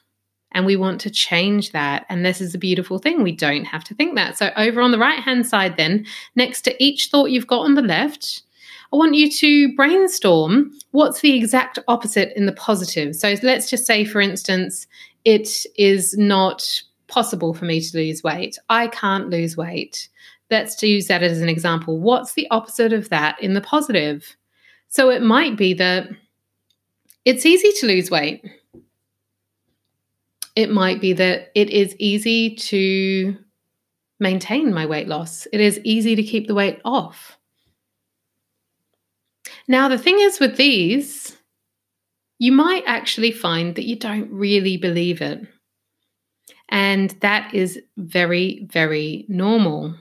And 0.57 0.65
we 0.65 0.75
want 0.75 1.03
to 1.03 1.11
change 1.11 1.73
that. 1.73 2.07
And 2.09 2.25
this 2.25 2.41
is 2.41 2.55
a 2.55 2.59
beautiful 2.59 2.99
thing. 2.99 3.23
We 3.23 3.31
don't 3.31 3.67
have 3.67 3.85
to 3.85 3.95
think 3.95 4.15
that. 4.15 4.39
So, 4.39 4.51
over 4.57 4.81
on 4.81 4.91
the 4.91 4.99
right 4.99 5.21
hand 5.21 5.47
side, 5.47 5.77
then, 5.77 6.07
next 6.35 6.63
to 6.63 6.83
each 6.83 7.11
thought 7.11 7.31
you've 7.31 7.47
got 7.47 7.61
on 7.61 7.75
the 7.75 7.83
left, 7.83 8.43
I 8.91 8.97
want 8.97 9.15
you 9.15 9.31
to 9.31 9.77
brainstorm 9.77 10.73
what's 10.93 11.21
the 11.21 11.37
exact 11.37 11.79
opposite 11.89 12.35
in 12.39 12.47
the 12.47 12.53
positive. 12.53 13.15
So, 13.15 13.35
let's 13.43 13.69
just 13.69 13.85
say, 13.85 14.07
for 14.07 14.19
instance, 14.19 14.87
it 15.27 15.67
is 15.77 16.17
not 16.17 16.83
possible 17.07 17.53
for 17.53 17.67
me 17.67 17.83
to 17.83 17.97
lose 17.99 18.23
weight. 18.23 18.59
I 18.71 18.89
can't 18.89 19.29
lose 19.29 19.59
weight. 19.59 20.09
Let's 20.51 20.83
use 20.83 21.09
that 21.09 21.23
as 21.23 21.43
an 21.43 21.51
example. 21.51 21.99
What's 21.99 22.33
the 22.33 22.49
opposite 22.51 22.95
of 22.95 23.11
that 23.11 23.39
in 23.43 23.53
the 23.53 23.61
positive? 23.61 24.35
So, 24.89 25.11
it 25.11 25.21
might 25.21 25.59
be 25.59 25.75
that 25.75 26.09
it's 27.27 27.45
easy 27.45 27.73
to 27.81 27.87
lose 27.87 28.11
weight 28.11 28.43
it 30.57 30.71
might 30.71 31.01
be 31.01 31.13
that 31.13 31.53
it 31.55 31.71
is 31.71 31.95
easy 31.99 32.55
to 32.57 33.37
maintain 34.19 34.73
my 34.73 34.87
weight 34.87 35.07
loss. 35.07 35.47
It 35.53 35.61
is 35.61 35.79
easy 35.85 36.17
to 36.17 36.23
keep 36.23 36.49
the 36.49 36.55
weight 36.55 36.81
off. 36.85 37.39
Now, 39.69 39.89
the 39.89 39.99
thing 39.99 40.19
is 40.19 40.41
with 40.41 40.57
these, 40.57 41.37
you 42.39 42.53
might 42.53 42.85
actually 42.87 43.33
find 43.33 43.75
that 43.75 43.85
you 43.85 43.97
don't 43.97 44.31
really 44.31 44.79
believe 44.79 45.21
it. 45.21 45.47
And 46.71 47.11
that 47.21 47.55
is 47.55 47.79
very, 47.99 48.67
very 48.71 49.27
normal. 49.29 49.95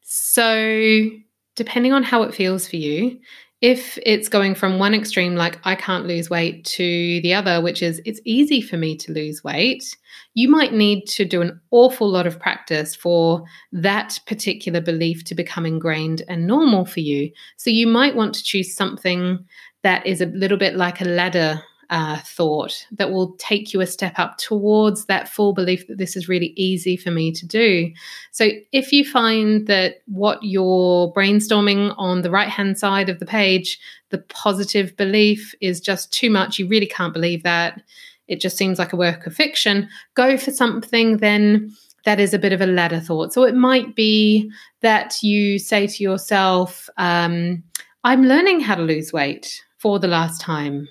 So, 0.00 1.08
depending 1.54 1.92
on 1.92 2.02
how 2.02 2.22
it 2.22 2.34
feels 2.34 2.66
for 2.66 2.76
you, 2.76 3.20
if 3.62 3.96
it's 4.04 4.28
going 4.28 4.56
from 4.56 4.80
one 4.80 4.92
extreme, 4.92 5.36
like 5.36 5.60
I 5.64 5.76
can't 5.76 6.06
lose 6.06 6.28
weight, 6.28 6.64
to 6.64 7.20
the 7.22 7.32
other, 7.32 7.60
which 7.60 7.80
is 7.80 8.02
it's 8.04 8.20
easy 8.24 8.60
for 8.60 8.76
me 8.76 8.96
to 8.96 9.12
lose 9.12 9.44
weight, 9.44 9.96
you 10.34 10.48
might 10.48 10.74
need 10.74 11.06
to 11.06 11.24
do 11.24 11.40
an 11.40 11.60
awful 11.70 12.10
lot 12.10 12.26
of 12.26 12.40
practice 12.40 12.96
for 12.96 13.44
that 13.70 14.18
particular 14.26 14.80
belief 14.80 15.22
to 15.24 15.36
become 15.36 15.64
ingrained 15.64 16.22
and 16.28 16.44
normal 16.44 16.84
for 16.84 16.98
you. 16.98 17.30
So 17.56 17.70
you 17.70 17.86
might 17.86 18.16
want 18.16 18.34
to 18.34 18.42
choose 18.42 18.74
something 18.74 19.38
that 19.84 20.04
is 20.04 20.20
a 20.20 20.26
little 20.26 20.58
bit 20.58 20.74
like 20.74 21.00
a 21.00 21.04
ladder 21.04 21.62
uh, 21.92 22.16
thought 22.24 22.86
that 22.90 23.10
will 23.10 23.32
take 23.36 23.74
you 23.74 23.82
a 23.82 23.86
step 23.86 24.18
up 24.18 24.38
towards 24.38 25.04
that 25.04 25.28
full 25.28 25.52
belief 25.52 25.86
that 25.86 25.98
this 25.98 26.16
is 26.16 26.26
really 26.26 26.54
easy 26.56 26.96
for 26.96 27.10
me 27.10 27.30
to 27.30 27.46
do. 27.46 27.92
So, 28.30 28.48
if 28.72 28.92
you 28.92 29.04
find 29.04 29.66
that 29.66 29.96
what 30.06 30.42
you're 30.42 31.12
brainstorming 31.12 31.94
on 31.98 32.22
the 32.22 32.30
right 32.30 32.48
hand 32.48 32.78
side 32.78 33.10
of 33.10 33.18
the 33.18 33.26
page, 33.26 33.78
the 34.08 34.18
positive 34.18 34.96
belief 34.96 35.54
is 35.60 35.82
just 35.82 36.10
too 36.10 36.30
much, 36.30 36.58
you 36.58 36.66
really 36.66 36.86
can't 36.86 37.12
believe 37.12 37.42
that, 37.42 37.82
it 38.26 38.40
just 38.40 38.56
seems 38.56 38.78
like 38.78 38.94
a 38.94 38.96
work 38.96 39.26
of 39.26 39.34
fiction, 39.34 39.86
go 40.14 40.38
for 40.38 40.50
something 40.50 41.18
then 41.18 41.70
that 42.06 42.18
is 42.18 42.32
a 42.32 42.38
bit 42.38 42.54
of 42.54 42.62
a 42.62 42.66
ladder 42.66 43.00
thought. 43.00 43.34
So, 43.34 43.42
it 43.42 43.54
might 43.54 43.94
be 43.94 44.50
that 44.80 45.22
you 45.22 45.58
say 45.58 45.86
to 45.88 46.02
yourself, 46.02 46.88
um, 46.96 47.62
I'm 48.02 48.24
learning 48.24 48.60
how 48.60 48.76
to 48.76 48.82
lose 48.82 49.12
weight 49.12 49.62
for 49.76 49.98
the 49.98 50.08
last 50.08 50.40
time. 50.40 50.88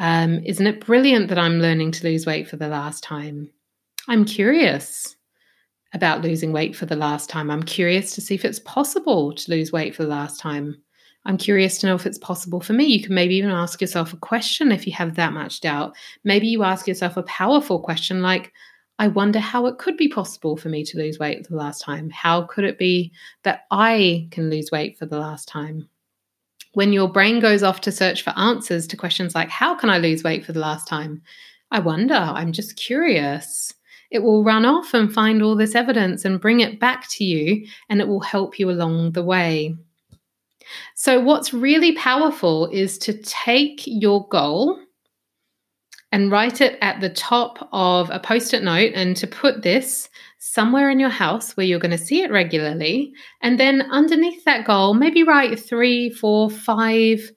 Um, 0.00 0.42
isn't 0.44 0.66
it 0.66 0.84
brilliant 0.84 1.28
that 1.28 1.38
I'm 1.38 1.60
learning 1.60 1.92
to 1.92 2.04
lose 2.04 2.24
weight 2.24 2.48
for 2.48 2.56
the 2.56 2.68
last 2.68 3.04
time? 3.04 3.50
I'm 4.08 4.24
curious 4.24 5.14
about 5.92 6.22
losing 6.22 6.52
weight 6.52 6.74
for 6.74 6.86
the 6.86 6.96
last 6.96 7.28
time. 7.28 7.50
I'm 7.50 7.62
curious 7.62 8.14
to 8.14 8.22
see 8.22 8.34
if 8.34 8.46
it's 8.46 8.60
possible 8.60 9.34
to 9.34 9.50
lose 9.50 9.72
weight 9.72 9.94
for 9.94 10.04
the 10.04 10.08
last 10.08 10.40
time. 10.40 10.80
I'm 11.26 11.36
curious 11.36 11.76
to 11.78 11.86
know 11.86 11.96
if 11.96 12.06
it's 12.06 12.16
possible 12.16 12.62
for 12.62 12.72
me. 12.72 12.86
You 12.86 13.02
can 13.02 13.14
maybe 13.14 13.34
even 13.36 13.50
ask 13.50 13.82
yourself 13.82 14.14
a 14.14 14.16
question 14.16 14.72
if 14.72 14.86
you 14.86 14.94
have 14.94 15.16
that 15.16 15.34
much 15.34 15.60
doubt. 15.60 15.94
Maybe 16.24 16.46
you 16.46 16.62
ask 16.62 16.88
yourself 16.88 17.18
a 17.18 17.22
powerful 17.24 17.78
question 17.78 18.22
like, 18.22 18.54
I 18.98 19.08
wonder 19.08 19.38
how 19.38 19.66
it 19.66 19.76
could 19.76 19.98
be 19.98 20.08
possible 20.08 20.56
for 20.56 20.70
me 20.70 20.82
to 20.84 20.98
lose 20.98 21.18
weight 21.18 21.44
for 21.44 21.52
the 21.52 21.58
last 21.58 21.82
time. 21.82 22.08
How 22.08 22.44
could 22.44 22.64
it 22.64 22.78
be 22.78 23.12
that 23.42 23.64
I 23.70 24.28
can 24.30 24.48
lose 24.48 24.70
weight 24.70 24.98
for 24.98 25.04
the 25.04 25.18
last 25.18 25.46
time? 25.46 25.90
When 26.72 26.92
your 26.92 27.08
brain 27.08 27.40
goes 27.40 27.62
off 27.62 27.80
to 27.82 27.92
search 27.92 28.22
for 28.22 28.30
answers 28.36 28.86
to 28.88 28.96
questions 28.96 29.34
like, 29.34 29.48
How 29.48 29.74
can 29.74 29.90
I 29.90 29.98
lose 29.98 30.22
weight 30.22 30.44
for 30.44 30.52
the 30.52 30.60
last 30.60 30.86
time? 30.86 31.22
I 31.70 31.78
wonder, 31.78 32.14
I'm 32.14 32.52
just 32.52 32.76
curious. 32.76 33.72
It 34.10 34.24
will 34.24 34.42
run 34.42 34.64
off 34.64 34.92
and 34.92 35.12
find 35.12 35.42
all 35.42 35.54
this 35.54 35.76
evidence 35.76 36.24
and 36.24 36.40
bring 36.40 36.60
it 36.60 36.80
back 36.80 37.08
to 37.10 37.24
you, 37.24 37.66
and 37.88 38.00
it 38.00 38.08
will 38.08 38.20
help 38.20 38.58
you 38.58 38.70
along 38.70 39.12
the 39.12 39.22
way. 39.22 39.76
So, 40.94 41.20
what's 41.20 41.54
really 41.54 41.94
powerful 41.96 42.66
is 42.68 42.98
to 42.98 43.14
take 43.14 43.82
your 43.86 44.26
goal 44.28 44.80
and 46.12 46.30
write 46.30 46.60
it 46.60 46.76
at 46.82 47.00
the 47.00 47.10
top 47.10 47.68
of 47.72 48.10
a 48.10 48.18
post 48.18 48.52
it 48.52 48.62
note 48.62 48.92
and 48.94 49.16
to 49.16 49.26
put 49.26 49.62
this 49.62 50.08
somewhere 50.38 50.90
in 50.90 50.98
your 50.98 51.10
house 51.10 51.56
where 51.56 51.66
you're 51.66 51.78
going 51.78 51.90
to 51.90 51.98
see 51.98 52.22
it 52.22 52.30
regularly. 52.30 53.12
And 53.42 53.60
then 53.60 53.82
underneath 53.90 54.44
that 54.44 54.66
goal, 54.66 54.94
maybe 54.94 55.22
write 55.22 55.60
three, 55.60 56.10
four, 56.10 56.50
five 56.50 57.30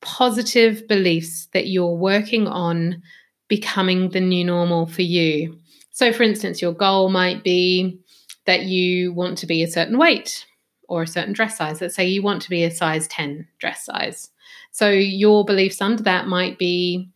positive 0.00 0.86
beliefs 0.88 1.48
that 1.52 1.68
you're 1.68 1.94
working 1.94 2.46
on 2.46 3.02
becoming 3.48 4.10
the 4.10 4.20
new 4.20 4.44
normal 4.44 4.86
for 4.86 5.02
you. 5.02 5.58
So, 5.90 6.12
for 6.12 6.22
instance, 6.22 6.62
your 6.62 6.72
goal 6.72 7.10
might 7.10 7.42
be 7.42 8.00
that 8.46 8.62
you 8.62 9.12
want 9.12 9.38
to 9.38 9.46
be 9.46 9.62
a 9.62 9.68
certain 9.70 9.98
weight 9.98 10.46
or 10.88 11.02
a 11.02 11.06
certain 11.06 11.32
dress 11.32 11.58
size. 11.58 11.80
Let's 11.80 11.94
say 11.94 12.06
you 12.06 12.22
want 12.22 12.42
to 12.42 12.50
be 12.50 12.64
a 12.64 12.70
size 12.70 13.06
10 13.08 13.46
dress 13.58 13.84
size. 13.84 14.30
So, 14.70 14.90
your 14.90 15.44
beliefs 15.44 15.80
under 15.82 16.02
that 16.04 16.26
might 16.26 16.58
be 16.58 17.10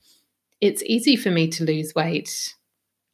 it's 0.63 0.83
easy 0.85 1.17
for 1.17 1.31
me 1.31 1.49
to 1.49 1.65
lose 1.65 1.93
weight. 1.93 2.55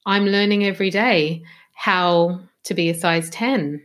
I'm 0.05 0.27
learning 0.27 0.67
every 0.67 0.91
day 0.91 1.43
how 1.75 2.41
to 2.65 2.75
be 2.75 2.91
a 2.91 2.95
size 2.95 3.31
10. 3.31 3.83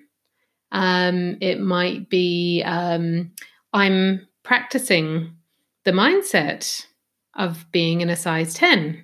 Um, 0.73 1.37
it 1.39 1.61
might 1.61 2.09
be 2.09 2.61
um, 2.65 3.31
I'm 3.71 4.27
practicing 4.43 5.37
the 5.85 5.91
mindset 5.91 6.85
of 7.35 7.65
being 7.71 8.01
in 8.01 8.09
a 8.09 8.17
size 8.17 8.53
10. 8.53 9.01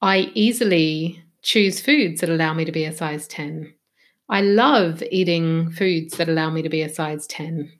I 0.00 0.30
easily 0.34 1.22
choose 1.42 1.80
foods 1.80 2.22
that 2.22 2.30
allow 2.30 2.54
me 2.54 2.64
to 2.64 2.72
be 2.72 2.86
a 2.86 2.96
size 2.96 3.28
10. 3.28 3.74
I 4.30 4.40
love 4.40 5.02
eating 5.10 5.70
foods 5.70 6.16
that 6.16 6.30
allow 6.30 6.48
me 6.48 6.62
to 6.62 6.70
be 6.70 6.80
a 6.80 6.88
size 6.88 7.26
10. 7.26 7.70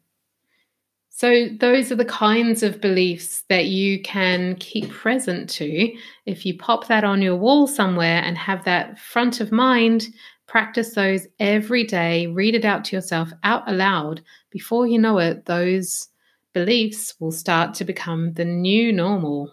So, 1.19 1.49
those 1.49 1.91
are 1.91 1.97
the 1.97 2.05
kinds 2.05 2.63
of 2.63 2.83
beliefs 2.83 3.43
that 3.49 3.65
you 3.65 4.03
can 4.03 4.55
keep 4.57 4.91
present 4.91 5.49
to. 5.49 5.91
If 6.27 6.45
you 6.45 6.59
pop 6.59 6.89
that 6.89 7.05
on 7.05 7.23
your 7.23 7.37
wall 7.37 7.67
somewhere 7.67 8.21
and 8.23 8.37
have 8.37 8.65
that 8.65 8.99
front 8.99 9.41
of 9.41 9.51
mind, 9.51 10.09
practice 10.47 10.95
those 10.95 11.27
every 11.41 11.85
day, 11.85 12.27
read 12.27 12.55
it 12.55 12.67
out 12.67 12.85
to 12.85 12.97
yourself 12.97 13.31
out 13.45 13.67
aloud. 13.67 14.21
Before 14.51 14.87
you 14.87 14.99
know 14.99 15.17
it, 15.17 15.47
those 15.47 16.07
beliefs 16.53 17.15
will 17.19 17.33
start 17.33 17.73
to 17.77 17.85
become 17.87 18.35
the 18.35 18.45
new 18.45 18.93
normal. 18.93 19.51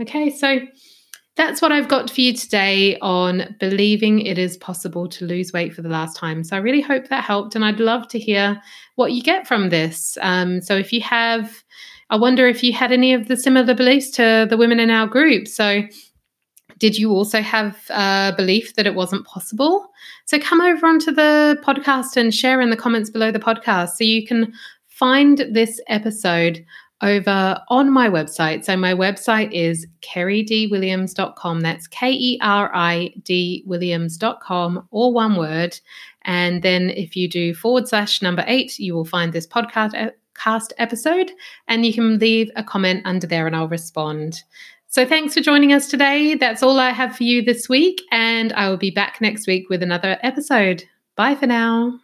Okay, 0.00 0.30
so 0.30 0.60
that's 1.36 1.62
what 1.62 1.72
I've 1.72 1.88
got 1.88 2.10
for 2.10 2.20
you 2.20 2.34
today 2.34 2.98
on 2.98 3.56
believing 3.58 4.20
it 4.20 4.38
is 4.38 4.58
possible 4.58 5.08
to 5.08 5.24
lose 5.24 5.52
weight 5.52 5.72
for 5.74 5.80
the 5.80 5.88
last 5.88 6.16
time. 6.16 6.44
So 6.44 6.56
I 6.56 6.60
really 6.60 6.82
hope 6.82 7.08
that 7.08 7.24
helped, 7.24 7.54
and 7.54 7.64
I'd 7.64 7.80
love 7.80 8.06
to 8.08 8.18
hear 8.18 8.60
what 8.96 9.12
you 9.12 9.22
get 9.22 9.46
from 9.46 9.70
this. 9.70 10.18
Um, 10.20 10.60
so 10.60 10.76
if 10.76 10.92
you 10.92 11.00
have, 11.00 11.64
I 12.10 12.16
wonder 12.16 12.46
if 12.46 12.62
you 12.62 12.74
had 12.74 12.92
any 12.92 13.14
of 13.14 13.28
the 13.28 13.36
similar 13.36 13.74
beliefs 13.74 14.10
to 14.12 14.46
the 14.48 14.58
women 14.58 14.78
in 14.78 14.90
our 14.90 15.06
group. 15.06 15.48
So 15.48 15.82
did 16.78 16.96
you 16.96 17.12
also 17.12 17.40
have 17.40 17.78
a 17.90 18.34
belief 18.36 18.74
that 18.74 18.86
it 18.86 18.94
wasn't 18.94 19.26
possible? 19.26 19.88
So 20.26 20.38
come 20.38 20.60
over 20.60 20.86
onto 20.86 21.12
the 21.12 21.58
podcast 21.64 22.16
and 22.16 22.34
share 22.34 22.60
in 22.60 22.70
the 22.70 22.76
comments 22.76 23.08
below 23.08 23.30
the 23.30 23.38
podcast 23.38 23.90
so 23.90 24.04
you 24.04 24.26
can 24.26 24.52
find 24.88 25.46
this 25.50 25.80
episode 25.88 26.64
over 27.02 27.60
on 27.68 27.92
my 27.92 28.08
website. 28.08 28.64
So 28.64 28.76
my 28.76 28.94
website 28.94 29.52
is 29.52 29.86
keridwilliams.com. 30.00 31.60
That's 31.60 31.86
K 31.88 32.12
E 32.12 32.38
R 32.40 32.70
I 32.72 33.12
D 33.22 33.64
Williams.com, 33.66 34.88
all 34.90 35.12
one 35.12 35.36
word. 35.36 35.78
And 36.22 36.62
then 36.62 36.90
if 36.90 37.16
you 37.16 37.28
do 37.28 37.54
forward 37.54 37.88
slash 37.88 38.22
number 38.22 38.44
eight, 38.46 38.78
you 38.78 38.94
will 38.94 39.04
find 39.04 39.32
this 39.32 39.46
podcast 39.46 40.12
cast 40.34 40.72
episode 40.78 41.30
and 41.68 41.84
you 41.84 41.92
can 41.92 42.18
leave 42.18 42.50
a 42.56 42.64
comment 42.64 43.02
under 43.04 43.26
there 43.26 43.46
and 43.46 43.54
I'll 43.54 43.68
respond. 43.68 44.42
So 44.88 45.06
thanks 45.06 45.34
for 45.34 45.40
joining 45.40 45.72
us 45.72 45.88
today. 45.88 46.34
That's 46.34 46.62
all 46.62 46.78
I 46.78 46.90
have 46.90 47.16
for 47.16 47.24
you 47.24 47.42
this 47.42 47.68
week. 47.68 48.02
And 48.10 48.52
I 48.52 48.68
will 48.68 48.76
be 48.76 48.90
back 48.90 49.20
next 49.20 49.46
week 49.46 49.68
with 49.68 49.82
another 49.82 50.18
episode. 50.22 50.84
Bye 51.16 51.34
for 51.34 51.46
now. 51.46 51.98